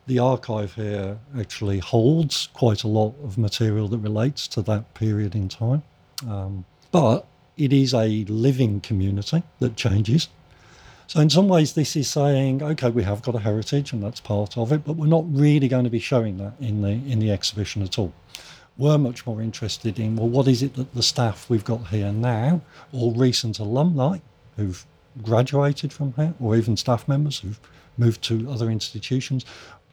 The 0.07 0.19
archive 0.19 0.75
here 0.75 1.19
actually 1.39 1.79
holds 1.81 2.49
quite 2.55 2.85
a 2.85 2.89
lot 2.89 3.15
of 3.23 3.37
material 3.37 3.87
that 3.89 3.99
relates 3.99 4.49
to 4.49 4.63
that 4.63 4.95
period 4.95 5.35
in 5.35 5.51
time. 5.51 5.83
Um, 6.27 6.65
but 6.91 7.27
it 7.57 7.73
is 7.73 7.95
a 7.95 8.25
living 8.25 8.81
community 8.81 9.43
that 9.61 9.77
changes. 9.77 10.29
So, 11.07 11.21
in 11.21 11.29
some 11.29 11.49
ways, 11.49 11.75
this 11.75 11.95
is 11.95 12.09
saying, 12.09 12.63
okay, 12.63 12.89
we 12.89 13.03
have 13.03 13.23
got 13.23 13.35
a 13.35 13.41
heritage 13.41 13.93
and 13.93 14.03
that's 14.03 14.21
part 14.21 14.57
of 14.57 14.73
it, 14.73 14.85
but 14.85 14.95
we're 14.97 15.07
not 15.07 15.25
really 15.29 15.69
going 15.69 15.85
to 15.85 15.91
be 15.91 15.99
showing 15.99 16.39
that 16.39 16.55
in 16.61 16.81
the, 16.83 16.89
in 16.89 17.19
the 17.19 17.31
exhibition 17.31 17.83
at 17.83 17.99
all. 17.99 18.15
We're 18.79 18.97
much 18.97 19.27
more 19.27 19.43
interested 19.43 19.99
in, 19.99 20.17
well, 20.17 20.29
what 20.29 20.49
is 20.49 20.63
it 20.63 20.75
that 20.77 20.95
the 20.95 21.03
staff 21.03 21.51
we've 21.51 21.65
got 21.65 21.89
here 21.89 22.13
now, 22.13 22.63
or 22.93 23.13
recent 23.13 23.59
alumni 23.59 24.19
who've 24.57 24.87
graduated 25.23 25.93
from 25.93 26.15
here, 26.15 26.33
or 26.41 26.57
even 26.57 26.79
staff 26.79 27.07
members 27.07 27.41
who've 27.41 27.61
moved 27.99 28.23
to 28.23 28.51
other 28.51 28.71
institutions, 28.71 29.45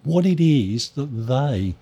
what 0.04 0.26
it 0.26 0.40
is 0.40 0.90
that 0.92 1.08
they 1.08 1.76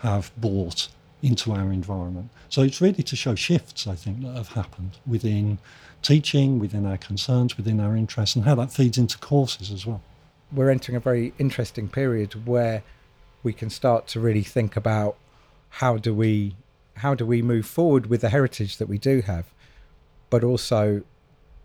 have 0.00 0.30
bought 0.38 0.88
into 1.22 1.52
our 1.52 1.72
environment. 1.72 2.30
So 2.48 2.62
it's 2.62 2.80
really 2.80 3.02
to 3.02 3.16
show 3.16 3.34
shifts, 3.34 3.86
I 3.86 3.94
think, 3.94 4.22
that 4.22 4.34
have 4.34 4.48
happened 4.48 4.92
within 5.06 5.58
teaching, 6.02 6.58
within 6.58 6.86
our 6.86 6.96
concerns, 6.96 7.56
within 7.56 7.80
our 7.80 7.96
interests, 7.96 8.36
and 8.36 8.44
how 8.44 8.54
that 8.56 8.72
feeds 8.72 8.98
into 8.98 9.18
courses 9.18 9.70
as 9.70 9.84
well. 9.84 10.00
We're 10.52 10.70
entering 10.70 10.96
a 10.96 11.00
very 11.00 11.32
interesting 11.38 11.88
period 11.88 12.46
where 12.46 12.82
we 13.42 13.52
can 13.52 13.70
start 13.70 14.06
to 14.08 14.20
really 14.20 14.42
think 14.42 14.76
about 14.76 15.16
how 15.70 15.96
do 15.96 16.14
we 16.14 16.56
how 16.96 17.14
do 17.14 17.24
we 17.24 17.40
move 17.42 17.64
forward 17.64 18.06
with 18.06 18.22
the 18.22 18.28
heritage 18.28 18.78
that 18.78 18.88
we 18.88 18.98
do 18.98 19.20
have, 19.20 19.44
but 20.30 20.42
also 20.42 21.02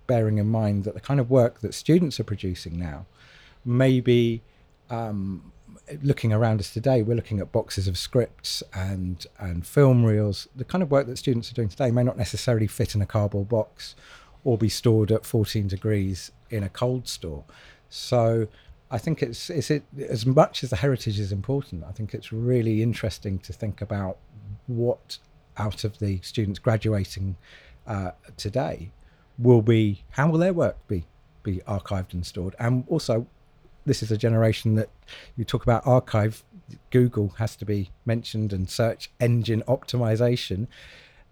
bearing 0.05 0.37
in 0.37 0.47
mind 0.47 0.83
that 0.83 0.93
the 0.93 0.99
kind 0.99 1.19
of 1.19 1.31
work 1.31 1.61
that 1.61 1.73
students 1.73 2.19
are 2.19 2.23
producing 2.23 2.77
now 2.77 3.05
maybe 3.65 4.41
um, 4.89 5.52
looking 6.01 6.33
around 6.33 6.59
us 6.59 6.71
today, 6.71 7.01
we're 7.01 7.15
looking 7.15 7.39
at 7.39 7.51
boxes 7.51 7.87
of 7.87 7.97
scripts 7.97 8.63
and 8.73 9.25
and 9.39 9.65
film 9.65 10.05
reels. 10.05 10.47
The 10.55 10.65
kind 10.65 10.81
of 10.81 10.91
work 10.91 11.07
that 11.07 11.17
students 11.17 11.51
are 11.51 11.53
doing 11.53 11.69
today 11.69 11.91
may 11.91 12.03
not 12.03 12.17
necessarily 12.17 12.67
fit 12.67 12.95
in 12.95 13.01
a 13.01 13.05
cardboard 13.05 13.49
box 13.49 13.95
or 14.43 14.57
be 14.57 14.69
stored 14.69 15.11
at 15.11 15.25
14 15.25 15.67
degrees 15.67 16.31
in 16.49 16.63
a 16.63 16.69
cold 16.69 17.07
store. 17.07 17.43
So 17.89 18.47
I 18.91 18.97
think 18.97 19.23
it's 19.23 19.49
it's 19.49 19.71
it, 19.71 19.83
as 20.07 20.25
much 20.25 20.63
as 20.63 20.69
the 20.69 20.77
heritage 20.77 21.19
is 21.19 21.31
important. 21.31 21.83
I 21.83 21.91
think 21.91 22.13
it's 22.13 22.31
really 22.31 22.83
interesting 22.83 23.39
to 23.39 23.53
think 23.53 23.81
about 23.81 24.17
what 24.67 25.17
out 25.57 25.83
of 25.83 25.99
the 25.99 26.19
students 26.21 26.59
graduating 26.59 27.35
uh, 27.87 28.11
today 28.37 28.91
will 29.37 29.61
be 29.61 30.03
how 30.11 30.29
will 30.29 30.39
their 30.39 30.53
work 30.53 30.77
be 30.87 31.05
be 31.41 31.57
archived 31.67 32.13
and 32.13 32.25
stored, 32.25 32.55
and 32.59 32.85
also 32.87 33.27
this 33.85 34.03
is 34.03 34.11
a 34.11 34.17
generation 34.17 34.75
that 34.75 34.89
you 35.35 35.45
talk 35.45 35.63
about 35.63 35.85
archive. 35.85 36.43
Google 36.91 37.29
has 37.37 37.55
to 37.57 37.65
be 37.65 37.91
mentioned 38.05 38.53
and 38.53 38.69
search 38.69 39.11
engine 39.19 39.63
optimization. 39.67 40.67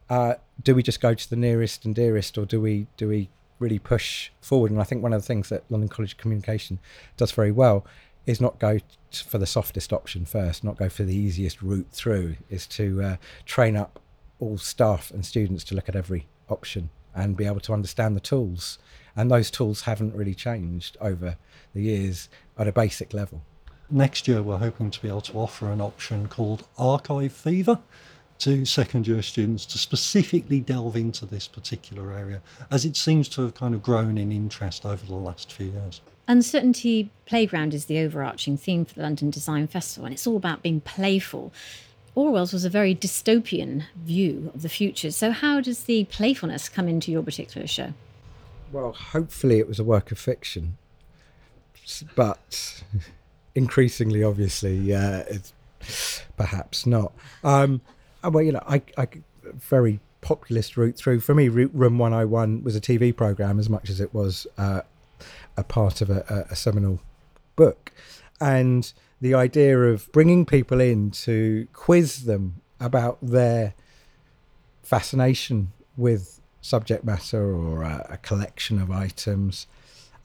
Uh, 0.10 0.36
do 0.62 0.75
we 0.75 0.84
just 0.84 1.01
go 1.01 1.13
to 1.13 1.29
the 1.29 1.36
nearest 1.36 1.86
and 1.86 1.96
dearest, 1.96 2.38
or 2.38 2.46
do 2.46 2.60
we 2.60 2.88
do 2.98 3.08
we 3.08 3.29
really 3.60 3.79
push 3.79 4.31
forward? 4.41 4.72
And 4.72 4.81
I 4.81 4.84
think 4.84 5.01
one 5.01 5.13
of 5.13 5.22
the 5.22 5.27
things 5.27 5.50
that 5.50 5.63
London 5.70 5.89
College 5.89 6.13
of 6.13 6.17
Communication 6.17 6.79
does 7.17 7.31
very 7.31 7.51
well 7.51 7.86
is 8.25 8.41
not 8.41 8.60
go 8.60 8.79
for 9.12 9.38
the 9.38 9.46
softest 9.46 9.93
option 9.93 10.25
first, 10.25 10.63
not 10.63 10.77
go 10.77 10.89
for 10.89 11.03
the 11.03 11.15
easiest 11.15 11.62
route 11.62 11.88
through, 11.91 12.36
is 12.50 12.67
to 12.67 13.01
uh, 13.01 13.15
train 13.46 13.75
up 13.75 14.00
all 14.39 14.58
staff 14.58 15.12
and 15.12 15.25
students 15.25 15.63
to 15.63 15.75
look 15.75 15.88
at 15.88 15.96
every 15.96 16.27
option 16.50 16.89
and 17.15 17.38
be 17.38 17.46
able 17.46 17.60
to 17.62 17.74
understand 17.74 18.15
the 18.15 18.22
tools. 18.22 18.79
And 19.15 19.30
those 19.30 19.51
tools 19.51 19.82
haven't 19.82 20.15
really 20.15 20.36
changed 20.36 20.98
over 21.01 21.38
the 21.74 21.82
years 21.82 22.30
at 22.58 22.68
a 22.68 22.72
basic 22.72 23.13
level. 23.13 23.41
Next 23.89 24.27
year, 24.27 24.41
we're 24.41 24.58
hoping 24.58 24.89
to 24.91 25.01
be 25.01 25.10
able 25.10 25.22
to 25.22 25.34
offer 25.34 25.70
an 25.70 25.82
option 25.82 26.27
called 26.27 26.65
Archive 26.77 27.34
Fever 27.34 27.80
to 28.39 28.65
second 28.65 29.06
year 29.06 29.22
students 29.22 29.68
to 29.68 29.77
specifically 29.77 30.60
delve 30.60 30.96
into 30.96 31.25
this 31.25 31.48
particular 31.48 32.12
area, 32.12 32.41
as 32.72 32.86
it 32.86 32.96
seems 32.96 33.30
to 33.30 33.41
have 33.41 33.53
kind 33.53 33.75
of 33.75 33.84
grown 33.84 34.18
in 34.18 34.32
interest 34.32 34.86
over 34.86 35.06
the 35.06 35.13
last 35.13 35.51
few 35.51 35.68
years. 35.68 36.01
Uncertainty 36.27 37.12
Playground 37.25 37.74
is 37.74 37.86
the 37.86 38.00
overarching 38.00 38.58
theme 38.58 38.86
for 38.86 38.96
the 38.96 39.01
London 39.01 39.30
Design 39.30 39.68
Festival, 39.68 40.06
and 40.06 40.13
it's 40.13 40.25
all 40.25 40.38
about 40.38 40.63
being 40.63 40.82
playful. 40.82 41.53
Orwell's 42.15 42.51
was 42.51 42.65
a 42.65 42.70
very 42.70 42.96
dystopian 42.96 43.84
view 43.96 44.51
of 44.56 44.63
the 44.63 44.70
future. 44.70 45.12
So, 45.12 45.32
how 45.32 45.62
does 45.62 45.84
the 45.84 46.06
playfulness 46.06 46.68
come 46.68 46.88
into 46.88 47.12
your 47.12 47.24
particular 47.24 47.68
show? 47.68 47.94
Well, 48.72 48.94
hopefully, 48.94 49.60
it 49.60 49.68
was 49.68 49.80
a 49.80 49.84
work 49.84 50.12
of 50.12 50.20
fiction 50.20 50.78
but 52.16 52.84
increasingly, 53.56 54.24
obviously, 54.24 54.92
it's 54.92 55.54
perhaps 56.38 56.86
not. 56.86 57.13
Um, 57.44 57.82
uh, 58.24 58.30
well, 58.32 58.44
you 58.44 58.51
know, 58.51 58.63
I, 58.68 58.82
I 58.98 59.08
very 59.44 60.00
populist 60.22 60.78
route 60.78 60.96
through. 60.96 61.22
For 61.22 61.34
me, 61.34 61.50
Room 61.50 61.98
101 61.98 62.63
was 62.63 62.75
a 62.75 62.82
TV 62.82 63.16
program 63.16 63.60
as 63.60 63.70
much 63.70 63.90
as 63.90 64.00
it 64.00 64.13
was 64.13 64.46
uh, 64.58 64.82
a 65.58 65.63
part 65.63 66.01
of 66.01 66.10
a, 66.10 66.46
a, 66.50 66.56
seminal 66.56 67.01
book. 67.56 67.92
And 68.40 68.92
the 69.20 69.34
idea 69.34 69.80
of 69.80 70.12
bringing 70.12 70.46
people 70.46 70.80
in 70.80 71.12
to 71.12 71.68
quiz 71.74 72.25
them 72.25 72.62
about 72.80 73.18
their 73.22 73.74
fascination 74.84 75.72
with 75.98 76.40
subject 76.62 77.03
matter 77.03 77.53
or 77.53 77.84
a, 77.84 78.06
a 78.12 78.18
collection 78.18 78.82
of 78.82 78.91
items, 78.91 79.68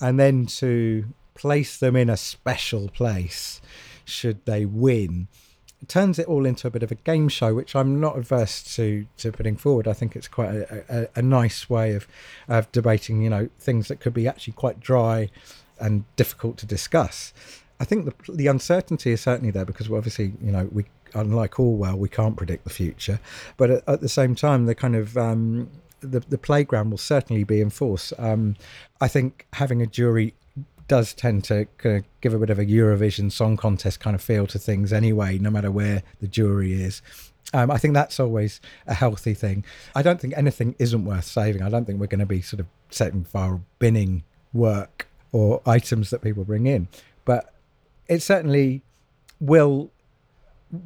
and 0.00 0.20
then 0.20 0.46
to 0.46 1.06
place 1.34 1.76
them 1.76 1.96
in 1.96 2.08
a 2.08 2.16
special 2.16 2.88
place 2.88 3.60
should 4.04 4.44
they 4.44 4.64
win. 4.64 5.28
It 5.82 5.88
turns 5.88 6.18
it 6.18 6.26
all 6.26 6.46
into 6.46 6.66
a 6.66 6.70
bit 6.70 6.82
of 6.82 6.90
a 6.90 6.94
game 6.94 7.28
show, 7.28 7.54
which 7.54 7.76
I'm 7.76 8.00
not 8.00 8.16
averse 8.16 8.62
to 8.76 9.06
to 9.18 9.32
putting 9.32 9.56
forward. 9.56 9.86
I 9.86 9.92
think 9.92 10.16
it's 10.16 10.28
quite 10.28 10.54
a, 10.54 10.84
a, 10.88 11.08
a 11.16 11.22
nice 11.22 11.68
way 11.68 11.94
of 11.94 12.06
of 12.48 12.70
debating, 12.72 13.22
you 13.22 13.30
know, 13.30 13.48
things 13.58 13.88
that 13.88 14.00
could 14.00 14.14
be 14.14 14.26
actually 14.26 14.54
quite 14.54 14.80
dry 14.80 15.30
and 15.78 16.04
difficult 16.16 16.56
to 16.58 16.66
discuss. 16.66 17.34
I 17.78 17.84
think 17.84 18.06
the 18.06 18.32
the 18.32 18.46
uncertainty 18.46 19.12
is 19.12 19.20
certainly 19.20 19.50
there 19.50 19.66
because 19.66 19.90
obviously, 19.90 20.32
you 20.40 20.50
know, 20.50 20.68
we 20.72 20.86
unlike 21.14 21.60
Orwell, 21.60 21.96
we 21.98 22.08
can't 22.08 22.36
predict 22.36 22.64
the 22.64 22.70
future, 22.70 23.20
but 23.56 23.70
at, 23.70 23.88
at 23.88 24.00
the 24.00 24.08
same 24.08 24.34
time, 24.34 24.66
the 24.66 24.74
kind 24.74 24.96
of 24.96 25.16
um, 25.16 25.70
the 26.00 26.20
the 26.20 26.38
playground 26.38 26.90
will 26.90 26.98
certainly 26.98 27.44
be 27.44 27.60
in 27.60 27.70
force. 27.70 28.12
Um, 28.18 28.56
I 29.00 29.08
think 29.08 29.46
having 29.54 29.82
a 29.82 29.86
jury 29.86 30.34
does 30.88 31.12
tend 31.14 31.44
to 31.44 31.66
kind 31.78 31.98
of 31.98 32.04
give 32.20 32.32
a 32.32 32.38
bit 32.38 32.50
of 32.50 32.58
a 32.58 32.64
Eurovision 32.64 33.30
Song 33.32 33.56
Contest 33.56 34.00
kind 34.00 34.14
of 34.14 34.22
feel 34.22 34.46
to 34.46 34.58
things 34.58 34.92
anyway, 34.92 35.38
no 35.38 35.50
matter 35.50 35.70
where 35.70 36.02
the 36.20 36.28
jury 36.28 36.72
is. 36.72 37.02
Um, 37.52 37.70
I 37.70 37.78
think 37.78 37.94
that's 37.94 38.18
always 38.20 38.60
a 38.86 38.94
healthy 38.94 39.34
thing. 39.34 39.64
I 39.94 40.02
don't 40.02 40.20
think 40.20 40.34
anything 40.36 40.74
isn't 40.78 41.04
worth 41.04 41.24
saving. 41.24 41.62
I 41.62 41.68
don't 41.68 41.84
think 41.84 42.00
we're 42.00 42.06
going 42.06 42.20
to 42.20 42.26
be 42.26 42.42
sort 42.42 42.60
of 42.60 42.66
setting 42.90 43.24
fire 43.24 43.60
binning 43.78 44.24
work 44.52 45.08
or 45.32 45.60
items 45.66 46.10
that 46.10 46.22
people 46.22 46.44
bring 46.44 46.66
in, 46.66 46.88
but 47.24 47.52
it 48.08 48.22
certainly 48.22 48.82
will 49.40 49.90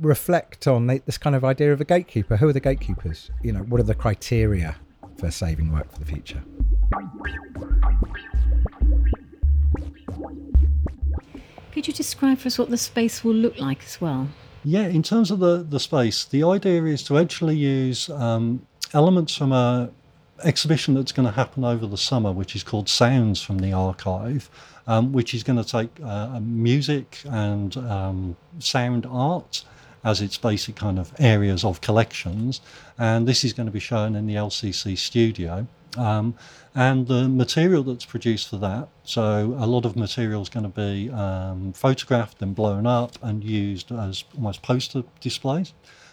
reflect 0.01 0.67
on 0.67 0.87
this 0.87 1.19
kind 1.19 1.35
of 1.35 1.45
idea 1.45 1.73
of 1.73 1.81
a 1.81 1.85
gatekeeper. 1.85 2.37
Who 2.37 2.49
are 2.49 2.53
the 2.53 2.61
gatekeepers? 2.61 3.31
You 3.43 3.53
know, 3.53 3.61
what 3.61 3.81
are 3.81 3.85
the 3.85 3.95
criteria 3.95 4.77
for 5.21 5.31
saving 5.31 5.71
work 5.73 5.91
for 5.93 5.99
the 5.99 6.05
future? 6.05 6.43
Could 11.73 11.87
you 11.87 11.93
describe 11.93 12.39
for 12.39 12.49
us 12.49 12.59
what 12.59 12.71
the 12.71 12.77
space 12.77 13.23
will 13.23 13.35
look 13.35 13.59
like 13.59 13.85
as 13.85 14.01
well? 14.01 14.29
Yeah, 14.65 14.89
in 14.89 15.03
terms 15.03 15.31
of 15.31 15.39
the, 15.39 15.63
the 15.63 15.79
space, 15.79 16.25
the 16.25 16.43
idea 16.43 16.83
is 16.85 17.03
to 17.05 17.19
actually 17.19 17.57
use 17.57 18.11
um, 18.11 18.67
elements 18.93 19.37
from 19.37 19.53
a 19.53 19.91
exhibition 20.43 20.95
that's 20.95 21.13
going 21.13 21.27
to 21.27 21.33
happen 21.33 21.65
over 21.65 21.87
the 21.87 21.97
summer, 21.97 22.33
which 22.33 22.57
is 22.57 22.63
called 22.63 22.89
Sounds 22.89 23.43
from 23.43 23.59
the 23.59 23.73
Archive, 23.73 24.51
um, 24.87 25.13
which 25.13 25.35
is 25.35 25.43
going 25.43 25.63
to 25.63 25.65
take 25.65 25.91
uh, 26.03 26.41
music 26.41 27.21
and 27.27 27.77
um, 27.77 28.37
sound 28.59 29.07
art 29.09 29.65
as 30.03 30.21
its 30.21 30.39
basic 30.39 30.77
kind 30.77 30.99
of 30.99 31.13
areas 31.19 31.65
of 31.65 31.81
collections. 31.81 32.61
And 32.99 33.27
this 33.27 33.45
is 33.45 33.53
going 33.53 33.67
to 33.67 33.73
be 33.73 33.81
shown 33.81 34.15
in 34.17 34.27
the 34.27 34.35
LCC 34.35 34.97
studio. 34.97 35.67
Um, 35.97 36.35
and 36.75 37.09
the 37.09 37.29
material 37.29 37.83
that's 37.83 38.05
produced 38.05 38.49
for 38.49 38.57
that, 38.59 38.89
so 39.03 39.57
a 39.59 39.67
lot 39.67 39.85
of 39.85 39.97
material 39.97 40.41
is 40.41 40.49
going 40.49 40.71
to 40.71 40.81
be 40.81 41.11
um, 41.11 41.73
photographed 41.73 42.41
and 42.43 42.55
blown 42.55 42.87
up 42.87 43.19
and 43.23 43.43
used 43.43 43.91
as 43.91 44.25
almost 44.37 44.63
poster 44.63 45.03
displays, 45.21 45.73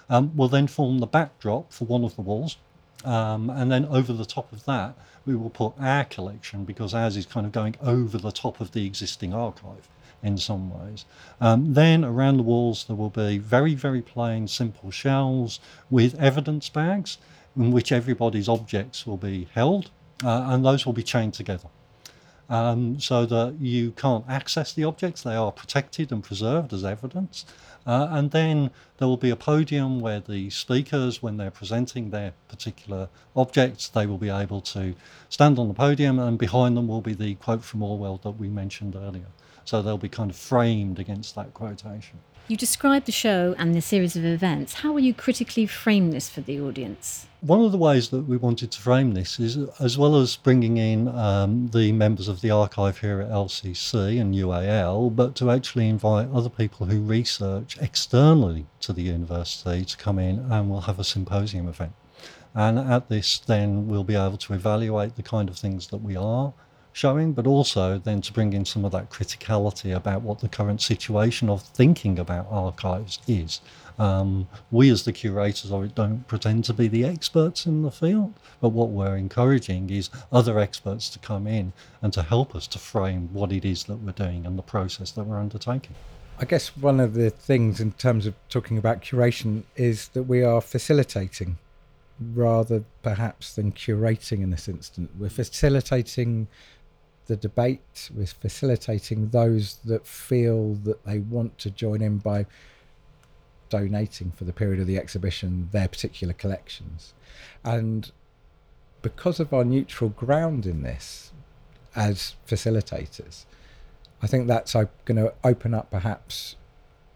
um, 0.10 0.36
will 0.36 0.48
then 0.48 0.68
form 0.68 1.00
the 1.00 1.06
backdrop 1.06 1.72
for 1.72 1.86
one 1.86 2.04
of 2.04 2.16
the 2.16 2.22
walls. 2.22 2.58
Um, 3.06 3.52
and 3.52 3.72
then 3.72 3.86
over 3.86 4.12
the 4.14 4.26
top 4.26 4.52
of 4.52 4.66
that, 4.66 4.96
we 5.26 5.36
will 5.36 5.52
put 5.52 5.74
our 5.80 6.06
collection 6.06 6.64
because 6.64 6.94
ours 6.94 7.16
is 7.16 7.26
kind 7.26 7.46
of 7.46 7.52
going 7.52 7.76
over 7.82 8.18
the 8.18 8.32
top 8.32 8.60
of 8.60 8.72
the 8.72 8.86
existing 8.86 9.34
archive 9.34 9.88
in 10.28 10.38
some 10.38 10.70
ways. 10.70 11.06
Um, 11.42 11.74
then 11.74 12.06
around 12.06 12.38
the 12.38 12.44
walls, 12.44 12.86
there 12.86 12.96
will 12.96 13.10
be 13.10 13.38
very, 13.38 13.74
very 13.74 14.02
plain, 14.02 14.48
simple 14.48 14.92
shelves 14.92 15.60
with 15.90 16.20
evidence 16.20 16.70
bags 16.70 17.18
in 17.56 17.72
which 17.72 17.92
everybody's 17.92 18.48
objects 18.48 19.08
will 19.08 19.18
be 19.18 19.48
held, 19.54 19.90
uh, 20.24 20.44
and 20.52 20.64
those 20.64 20.86
will 20.86 20.94
be 20.94 21.04
chained 21.04 21.34
together. 21.34 21.70
Um, 22.50 23.00
so 23.00 23.26
that 23.26 23.56
you 23.60 23.92
can't 23.92 24.24
access 24.30 24.72
the 24.72 24.86
objects, 24.86 25.22
they 25.22 25.36
are 25.36 25.52
protected 25.52 26.12
and 26.14 26.24
preserved 26.24 26.72
as 26.72 26.86
evidence. 26.86 27.46
Uh, 27.86 28.08
and 28.12 28.32
then 28.32 28.70
there 28.98 29.08
will 29.08 29.18
be 29.18 29.30
a 29.30 29.36
podium 29.36 30.00
where 30.00 30.20
the 30.20 30.50
speakers, 30.50 31.22
when 31.24 31.38
they're 31.38 31.52
presenting 31.52 32.10
their 32.10 32.34
particular 32.48 33.10
objects, 33.36 33.90
they 33.90 34.06
will 34.06 34.18
be 34.18 34.30
able 34.30 34.62
to 34.62 34.94
stand 35.30 35.58
on 35.58 35.68
the 35.68 35.74
podium, 35.74 36.20
and 36.20 36.38
behind 36.38 36.78
them 36.78 36.88
will 36.88 37.02
be 37.02 37.14
the 37.14 37.36
quote 37.36 37.64
from 37.64 37.82
Orwell 37.82 38.18
that 38.24 38.32
we 38.32 38.50
mentioned 38.50 38.96
earlier. 38.96 39.28
So 39.68 39.82
they'll 39.82 39.98
be 39.98 40.08
kind 40.08 40.32
of 40.32 40.38
framed 40.38 40.98
against 40.98 41.36
that 41.36 41.54
quotation. 41.54 42.20
You 42.48 42.56
described 42.56 43.06
the 43.06 43.12
show 43.12 43.54
and 43.58 43.76
the 43.76 43.82
series 43.82 44.16
of 44.16 44.24
events. 44.24 44.76
How 44.76 44.94
will 44.94 45.02
you 45.02 45.14
critically 45.14 45.66
frame 45.68 46.12
this 46.12 46.30
for 46.30 46.40
the 46.40 46.62
audience? 46.62 47.28
One 47.42 47.60
of 47.60 47.74
the 47.74 47.78
ways 47.78 48.08
that 48.12 48.22
we 48.22 48.38
wanted 48.38 48.72
to 48.72 48.80
frame 48.80 49.14
this 49.14 49.42
is 49.42 49.58
as 49.82 49.98
well 49.98 50.16
as 50.16 50.38
bringing 50.38 50.78
in 50.78 51.10
um, 51.10 51.68
the 51.74 51.92
members 51.92 52.30
of 52.30 52.40
the 52.40 52.50
archive 52.50 53.00
here 53.00 53.20
at 53.20 53.30
LCC 53.30 54.22
and 54.22 54.34
UAL, 54.34 55.14
but 55.14 55.36
to 55.36 55.52
actually 55.52 55.90
invite 55.90 56.30
other 56.32 56.50
people 56.50 56.86
who 56.86 57.02
research 57.02 57.78
externally 57.82 58.68
to 58.80 58.94
the 58.94 59.02
university 59.02 59.84
to 59.84 59.98
come 59.98 60.18
in 60.18 60.50
and 60.50 60.70
we'll 60.70 60.88
have 60.88 61.00
a 61.00 61.04
symposium 61.04 61.68
event. 61.68 61.92
And 62.56 62.80
at 62.80 63.10
this, 63.10 63.38
then 63.38 63.90
we'll 63.90 64.06
be 64.06 64.16
able 64.16 64.38
to 64.38 64.54
evaluate 64.54 65.18
the 65.18 65.24
kind 65.24 65.50
of 65.50 65.58
things 65.58 65.88
that 65.88 65.98
we 65.98 66.16
are 66.16 66.54
showing, 66.98 67.32
but 67.32 67.46
also 67.46 68.00
then 68.00 68.20
to 68.22 68.34
bring 68.34 68.54
in 68.54 68.66
some 68.66 68.84
of 68.84 68.92
that 68.92 69.12
criticality 69.12 69.96
about 69.96 70.24
what 70.24 70.40
the 70.40 70.50
current 70.50 70.82
situation 70.82 71.48
of 71.48 71.62
thinking 71.62 72.18
about 72.18 72.48
archives 72.50 73.20
is. 73.28 73.62
Um, 74.00 74.48
we, 74.72 74.90
as 74.90 75.04
the 75.04 75.14
curators 75.14 75.72
of 75.72 75.84
it, 75.84 75.94
don't 75.94 76.28
pretend 76.28 76.64
to 76.66 76.74
be 76.74 76.88
the 76.88 77.06
experts 77.06 77.68
in 77.68 77.84
the 77.84 77.92
field, 77.92 78.34
but 78.62 78.70
what 78.70 78.90
we're 78.90 79.16
encouraging 79.16 79.92
is 79.92 80.10
other 80.32 80.58
experts 80.58 81.08
to 81.10 81.20
come 81.20 81.46
in 81.46 81.72
and 82.02 82.12
to 82.14 82.24
help 82.24 82.56
us 82.56 82.66
to 82.68 82.80
frame 82.80 83.30
what 83.32 83.52
it 83.52 83.64
is 83.64 83.84
that 83.84 83.98
we're 83.98 84.12
doing 84.12 84.48
and 84.48 84.58
the 84.58 84.64
process 84.64 85.12
that 85.12 85.24
we're 85.24 85.40
undertaking. 85.40 85.96
I 86.40 86.46
guess 86.46 86.76
one 86.76 87.00
of 87.00 87.14
the 87.14 87.30
things 87.30 87.80
in 87.80 87.92
terms 87.92 88.26
of 88.26 88.34
talking 88.50 88.78
about 88.80 89.04
curation 89.04 89.64
is 89.76 90.08
that 90.10 90.24
we 90.24 90.44
are 90.44 90.62
facilitating 90.62 91.58
rather 92.34 92.84
perhaps 93.04 93.54
than 93.54 93.72
curating 93.72 94.42
in 94.42 94.50
this 94.50 94.68
instance. 94.68 95.10
We're 95.18 95.30
facilitating 95.30 96.48
the 97.28 97.36
debate, 97.36 98.10
with 98.16 98.34
facilitating 98.34 99.30
those 99.30 99.76
that 99.86 100.08
feel 100.08 100.74
that 100.76 101.06
they 101.06 101.20
want 101.20 101.58
to 101.60 101.70
join 101.70 102.02
in 102.02 102.18
by 102.18 102.46
donating 103.70 104.32
for 104.32 104.46
the 104.46 104.54
period 104.54 104.80
of 104.80 104.88
the 104.88 104.98
exhibition 104.98 105.70
their 105.72 105.88
particular 105.88 106.34
collections. 106.34 107.14
And 107.64 108.12
because 109.02 109.40
of 109.40 109.54
our 109.54 109.66
neutral 109.66 110.10
ground 110.10 110.66
in 110.66 110.84
this 110.84 111.32
as 111.96 112.36
facilitators, 112.48 113.46
I 114.22 114.28
think 114.28 114.48
that's 114.48 114.74
going 114.74 115.18
to 115.18 115.34
open 115.44 115.74
up 115.74 115.92
perhaps 115.92 116.56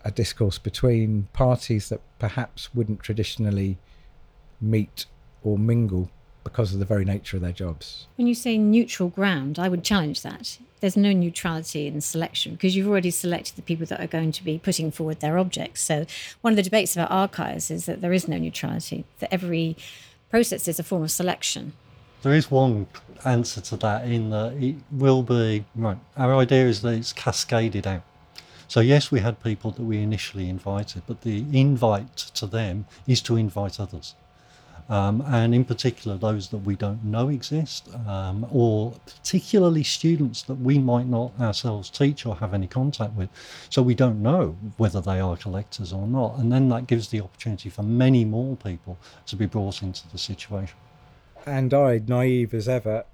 a 0.04 0.12
discourse 0.12 0.58
between 0.58 1.28
parties 1.34 1.90
that 1.90 2.02
perhaps 2.20 2.74
wouldn't 2.74 3.02
traditionally 3.02 3.78
meet 4.60 5.06
or 5.44 5.58
mingle 5.58 6.10
because 6.44 6.74
of 6.74 6.80
the 6.80 6.86
very 6.86 7.06
nature 7.06 7.38
of 7.38 7.44
their 7.44 7.52
jobs. 7.52 8.08
When 8.16 8.28
you 8.28 8.36
say 8.36 8.58
neutral 8.58 9.10
ground, 9.10 9.60
I 9.60 9.70
would 9.70 9.84
challenge 9.84 10.22
that. 10.22 10.58
There's 10.80 10.98
no 10.98 11.14
neutrality 11.14 11.86
in 11.86 12.02
selection 12.02 12.54
because 12.54 12.76
you've 12.76 12.88
already 12.88 13.12
selected 13.12 13.56
the 13.56 13.62
people 13.62 13.86
that 13.86 14.00
are 14.00 14.08
going 14.08 14.32
to 14.32 14.44
be 14.44 14.58
putting 14.58 14.90
forward 14.90 15.20
their 15.20 15.38
objects. 15.38 15.82
So, 15.82 16.06
one 16.42 16.54
of 16.54 16.58
the 16.58 16.64
debates 16.64 16.96
about 16.96 17.12
archives 17.12 17.70
is 17.70 17.86
that 17.86 18.02
there 18.02 18.14
is 18.14 18.28
no 18.28 18.38
neutrality, 18.38 19.06
that 19.20 19.32
every 19.32 19.78
process 20.32 20.68
is 20.68 20.80
a 20.80 20.84
form 20.84 21.04
of 21.04 21.12
selection. 21.12 21.74
There 22.24 22.34
is 22.34 22.50
one 22.50 22.88
answer 23.26 23.62
to 23.62 23.78
that 23.78 24.08
in 24.08 24.32
that 24.32 24.54
it 24.54 24.76
will 24.92 25.22
be, 25.22 25.66
right, 25.76 25.98
our 26.18 26.36
idea 26.36 26.66
is 26.66 26.82
that 26.82 26.94
it's 26.96 27.14
cascaded 27.14 27.86
out. 27.86 28.04
So, 28.68 28.80
yes, 28.80 29.12
we 29.12 29.20
had 29.20 29.44
people 29.44 29.72
that 29.72 29.84
we 29.84 30.02
initially 30.02 30.50
invited, 30.50 31.04
but 31.06 31.22
the 31.22 31.46
invite 31.52 32.18
to 32.18 32.48
them 32.48 32.86
is 33.06 33.22
to 33.24 33.36
invite 33.36 33.80
others 33.80 34.16
um, 34.90 35.22
and 35.28 35.54
in 35.54 35.66
particular 35.66 36.18
those 36.18 36.50
that 36.50 36.60
we 36.60 36.76
don't 36.76 37.04
know 37.04 37.30
exist, 37.30 37.90
um, 38.08 38.46
or 38.52 38.94
particularly 39.06 39.84
students 39.84 40.44
that 40.44 40.56
we 40.56 40.78
might 40.80 41.08
not 41.08 41.32
ourselves 41.40 41.90
teach 41.90 42.26
or 42.26 42.36
have 42.38 42.54
any 42.54 42.68
contact 42.68 43.14
with. 43.14 43.30
So 43.70 43.82
we 43.82 43.96
don't 43.96 44.22
know 44.22 44.58
whether 44.78 45.02
they 45.02 45.20
are 45.20 45.38
collectors 45.38 45.94
or 45.94 46.08
not. 46.08 46.38
And 46.38 46.52
then 46.52 46.70
that 46.70 46.88
gives 46.88 47.10
the 47.10 47.22
opportunity 47.22 47.70
for 47.70 47.84
many 47.84 48.26
more 48.26 48.56
people 48.56 48.98
to 49.28 49.36
be 49.36 49.46
brought 49.46 49.82
into 49.82 50.08
the 50.10 50.18
situation. 50.18 50.78
And 51.46 51.74
I, 51.74 52.02
naive 52.06 52.54
as 52.54 52.70
ever, 52.70 53.06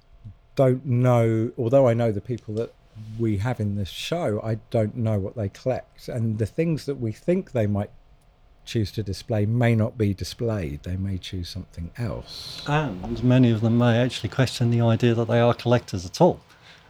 don't 0.56 0.86
know, 0.86 1.52
although 1.58 1.88
I 1.88 1.94
know 1.94 2.12
the 2.12 2.22
people 2.22 2.54
that 2.56 2.74
we 3.20 3.38
have 3.38 3.60
in 3.60 3.76
this 3.76 3.90
show, 3.90 4.42
I 4.44 4.56
don't 4.72 4.96
know 4.96 5.20
what 5.20 5.36
they 5.36 5.50
collect. 5.50 6.08
And 6.08 6.40
the 6.40 6.46
things 6.46 6.86
that 6.86 6.96
we 6.96 7.12
think 7.12 7.52
they 7.52 7.68
might 7.68 7.92
choose 8.68 8.92
to 8.92 9.04
display 9.04 9.46
may 9.46 9.76
not 9.76 9.98
be 9.98 10.14
displayed. 10.14 10.84
They 10.84 10.98
may 10.98 11.18
choose 11.18 11.50
something 11.50 11.90
else. 11.98 12.62
And 12.68 13.24
many 13.24 13.50
of 13.52 13.62
them 13.62 13.78
may 13.78 13.98
actually 13.98 14.30
question 14.30 14.70
the 14.70 14.82
idea 14.82 15.16
that 15.16 15.28
they 15.28 15.40
are 15.40 15.54
collectors 15.54 16.06
at 16.06 16.22
all. 16.22 16.42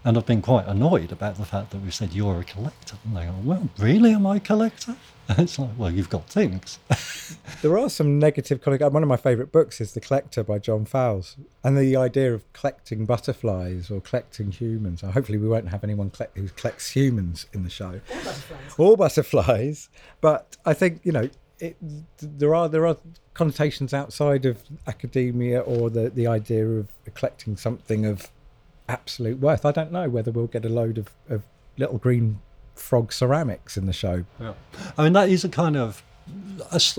And 0.03 0.15
have 0.15 0.25
been 0.25 0.41
quite 0.41 0.67
annoyed 0.67 1.11
about 1.11 1.35
the 1.35 1.45
fact 1.45 1.71
that 1.71 1.81
we 1.81 1.91
said 1.91 2.13
you're 2.13 2.39
a 2.39 2.43
collector. 2.43 2.95
And 3.03 3.15
they 3.15 3.25
go, 3.25 3.33
well, 3.43 3.69
really, 3.77 4.11
am 4.11 4.25
I 4.25 4.37
a 4.37 4.39
collector? 4.39 4.95
And 5.29 5.39
it's 5.39 5.59
like, 5.59 5.71
well, 5.77 5.91
you've 5.91 6.09
got 6.09 6.29
things. 6.29 6.79
there 7.61 7.77
are 7.77 7.89
some 7.89 8.17
negative. 8.17 8.65
One 8.65 9.03
of 9.03 9.09
my 9.09 9.17
favourite 9.17 9.51
books 9.51 9.81
is 9.81 9.93
The 9.93 9.99
Collector 9.99 10.43
by 10.43 10.59
John 10.59 10.85
Fowles. 10.85 11.35
And 11.63 11.77
the 11.77 11.95
idea 11.97 12.33
of 12.33 12.51
collecting 12.53 13.05
butterflies 13.05 13.91
or 13.91 13.99
collecting 13.99 14.51
humans. 14.51 15.01
Hopefully, 15.01 15.37
we 15.37 15.49
won't 15.49 15.67
have 15.69 15.83
anyone 15.83 16.09
collect, 16.09 16.37
who 16.37 16.47
collects 16.49 16.91
humans 16.91 17.45
in 17.53 17.63
the 17.63 17.69
show. 17.69 17.99
All 18.09 18.23
butterflies. 18.23 18.75
All 18.77 18.95
butterflies. 18.95 19.89
But 20.21 20.57
I 20.65 20.73
think, 20.73 21.01
you 21.03 21.11
know, 21.11 21.29
it, 21.59 21.77
there 22.19 22.53
are 22.53 22.69
there 22.69 22.85
are 22.85 22.97
connotations 23.33 23.93
outside 23.93 24.45
of 24.45 24.63
academia 24.87 25.59
or 25.59 25.89
the 25.89 26.09
the 26.09 26.27
idea 26.27 26.65
of 26.67 26.87
collecting 27.13 27.57
something 27.57 28.05
of 28.05 28.29
absolute 28.89 29.39
worth. 29.39 29.65
I 29.65 29.71
don't 29.71 29.91
know 29.91 30.09
whether 30.09 30.31
we'll 30.31 30.47
get 30.47 30.65
a 30.65 30.69
load 30.69 30.97
of, 30.97 31.09
of 31.29 31.43
little 31.77 31.97
green 31.97 32.39
frog 32.75 33.11
ceramics 33.11 33.75
in 33.77 33.85
the 33.85 33.93
show. 33.93 34.23
Yeah. 34.39 34.53
I 34.97 35.03
mean 35.03 35.13
that 35.13 35.29
is 35.29 35.43
a 35.43 35.49
kind 35.49 35.75
of 35.75 36.03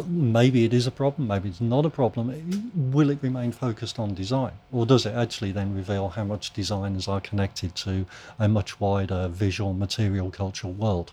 maybe 0.06 0.64
it 0.64 0.72
is 0.72 0.86
a 0.86 0.90
problem, 0.90 1.28
maybe 1.28 1.48
it's 1.50 1.60
not 1.60 1.84
a 1.84 1.90
problem. 1.90 2.72
Will 2.74 3.10
it 3.10 3.18
remain 3.20 3.52
focused 3.52 3.98
on 3.98 4.14
design, 4.14 4.52
or 4.72 4.86
does 4.86 5.04
it 5.04 5.14
actually 5.14 5.52
then 5.52 5.74
reveal 5.74 6.08
how 6.08 6.24
much 6.24 6.52
designers 6.52 7.08
are 7.08 7.20
connected 7.20 7.74
to 7.76 8.06
a 8.38 8.48
much 8.48 8.80
wider 8.80 9.28
visual, 9.28 9.74
material, 9.74 10.30
cultural 10.30 10.72
world? 10.72 11.12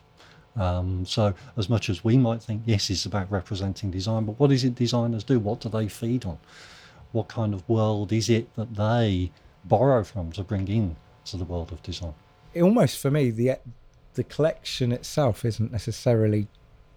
Um, 0.55 1.05
so, 1.05 1.33
as 1.57 1.69
much 1.69 1.89
as 1.89 2.03
we 2.03 2.17
might 2.17 2.41
think, 2.41 2.63
yes, 2.65 2.89
it's 2.89 3.05
about 3.05 3.29
representing 3.29 3.91
design, 3.91 4.25
but 4.25 4.39
what 4.39 4.51
is 4.51 4.63
it 4.63 4.75
designers 4.75 5.23
do? 5.23 5.39
What 5.39 5.59
do 5.59 5.69
they 5.69 5.87
feed 5.87 6.25
on? 6.25 6.37
What 7.11 7.27
kind 7.27 7.53
of 7.53 7.67
world 7.67 8.13
is 8.13 8.29
it 8.29 8.53
that 8.55 8.75
they 8.75 9.31
borrow 9.65 10.03
from 10.03 10.31
to 10.33 10.43
bring 10.43 10.67
in 10.67 10.95
to 11.25 11.37
the 11.37 11.45
world 11.45 11.71
of 11.71 11.83
design? 11.83 12.13
It 12.53 12.61
almost 12.61 12.99
for 12.99 13.11
me, 13.11 13.31
the 13.31 13.57
the 14.13 14.23
collection 14.23 14.93
itself 14.93 15.43
isn't 15.43 15.71
necessarily 15.73 16.47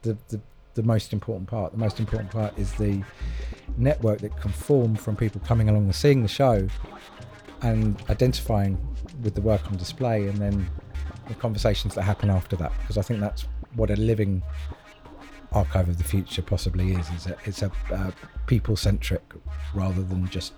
the, 0.03 0.17
the 0.29 0.41
the 0.75 0.83
most 0.85 1.13
important 1.13 1.49
part. 1.49 1.73
The 1.73 1.79
most 1.79 1.99
important 1.99 2.31
part 2.31 2.57
is 2.57 2.73
the 2.75 3.03
network 3.77 4.21
that 4.21 4.41
can 4.41 4.53
form 4.53 4.95
from 4.95 5.17
people 5.17 5.41
coming 5.45 5.69
along 5.69 5.85
and 5.85 5.95
seeing 5.95 6.23
the 6.23 6.29
show 6.29 6.69
and 7.63 8.01
identifying 8.09 8.79
with 9.23 9.35
the 9.35 9.41
work 9.41 9.67
on 9.67 9.77
display 9.77 10.29
and 10.29 10.39
then 10.39 10.71
the 11.29 11.35
conversations 11.35 11.95
that 11.95 12.03
happen 12.03 12.31
after 12.31 12.57
that 12.57 12.73
because 12.81 12.99
I 12.99 13.03
think 13.03 13.21
that's 13.21 13.47
what 13.75 13.91
a 13.91 13.97
living 13.97 14.43
archive 15.53 15.89
of 15.89 15.99
the 15.99 16.05
future 16.05 16.43
possibly 16.43 16.93
is 16.93 17.09
is 17.11 17.27
a, 17.27 17.37
it's 17.45 17.63
a 17.63 17.71
uh, 17.93 18.11
people 18.47 18.77
centric 18.77 19.23
rather 19.75 20.03
than 20.03 20.29
just 20.29 20.53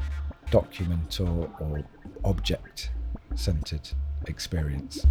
document 0.51 1.21
or, 1.21 1.51
or 1.61 1.85
object 2.25 2.91
centered 3.35 3.89
experience. 4.27 5.07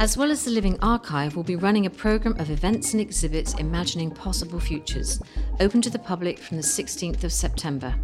As 0.00 0.16
well 0.16 0.30
as 0.30 0.46
the 0.46 0.50
Living 0.50 0.78
Archive, 0.80 1.36
we'll 1.36 1.44
be 1.44 1.56
running 1.56 1.84
a 1.84 1.90
programme 1.90 2.40
of 2.40 2.50
events 2.50 2.94
and 2.94 3.02
exhibits 3.02 3.52
imagining 3.56 4.10
possible 4.10 4.58
futures, 4.58 5.20
open 5.60 5.82
to 5.82 5.90
the 5.90 5.98
public 5.98 6.38
from 6.38 6.56
the 6.56 6.62
16th 6.62 7.22
of 7.22 7.30
September. 7.30 7.94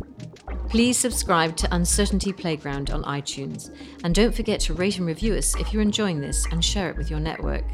Please 0.69 0.99
subscribe 0.99 1.57
to 1.57 1.75
Uncertainty 1.75 2.35
Playground 2.35 2.91
on 2.91 3.03
iTunes, 3.05 3.75
and 4.05 4.15
don't 4.15 4.35
forget 4.35 4.61
to 4.61 4.75
rate 4.75 4.99
and 4.99 5.07
review 5.07 5.33
us 5.37 5.57
if 5.59 5.73
you're 5.73 5.81
enjoying 5.81 6.21
this 6.21 6.45
and 6.51 6.63
share 6.63 6.91
it 6.91 6.99
with 6.99 7.11
your 7.11 7.19
network. 7.19 7.65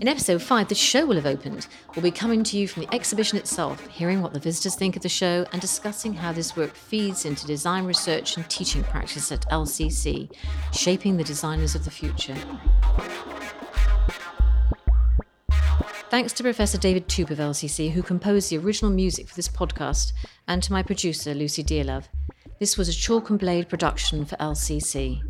In 0.00 0.08
episode 0.08 0.40
5, 0.40 0.68
the 0.68 0.74
show 0.74 1.04
will 1.04 1.16
have 1.16 1.26
opened. 1.26 1.66
We'll 1.94 2.02
be 2.02 2.10
coming 2.10 2.42
to 2.44 2.56
you 2.56 2.66
from 2.66 2.84
the 2.84 2.94
exhibition 2.94 3.36
itself, 3.36 3.86
hearing 3.88 4.22
what 4.22 4.32
the 4.32 4.40
visitors 4.40 4.74
think 4.74 4.96
of 4.96 5.02
the 5.02 5.10
show, 5.10 5.44
and 5.52 5.60
discussing 5.60 6.14
how 6.14 6.32
this 6.32 6.56
work 6.56 6.74
feeds 6.74 7.26
into 7.26 7.46
design 7.46 7.84
research 7.84 8.38
and 8.38 8.48
teaching 8.48 8.82
practice 8.82 9.30
at 9.30 9.46
LCC, 9.50 10.34
shaping 10.72 11.18
the 11.18 11.24
designers 11.24 11.74
of 11.74 11.84
the 11.84 11.90
future. 11.90 12.34
Thanks 16.08 16.32
to 16.32 16.42
Professor 16.44 16.78
David 16.78 17.06
Toop 17.06 17.30
of 17.30 17.36
LCC, 17.36 17.90
who 17.90 18.02
composed 18.02 18.48
the 18.48 18.56
original 18.56 18.90
music 18.90 19.28
for 19.28 19.36
this 19.36 19.48
podcast, 19.48 20.14
and 20.48 20.62
to 20.62 20.72
my 20.72 20.82
producer, 20.82 21.34
Lucy 21.34 21.62
Dearlove. 21.62 22.04
This 22.58 22.78
was 22.78 22.88
a 22.88 22.94
Chalk 22.94 23.28
and 23.28 23.38
Blade 23.38 23.68
production 23.68 24.24
for 24.24 24.36
LCC. 24.36 25.20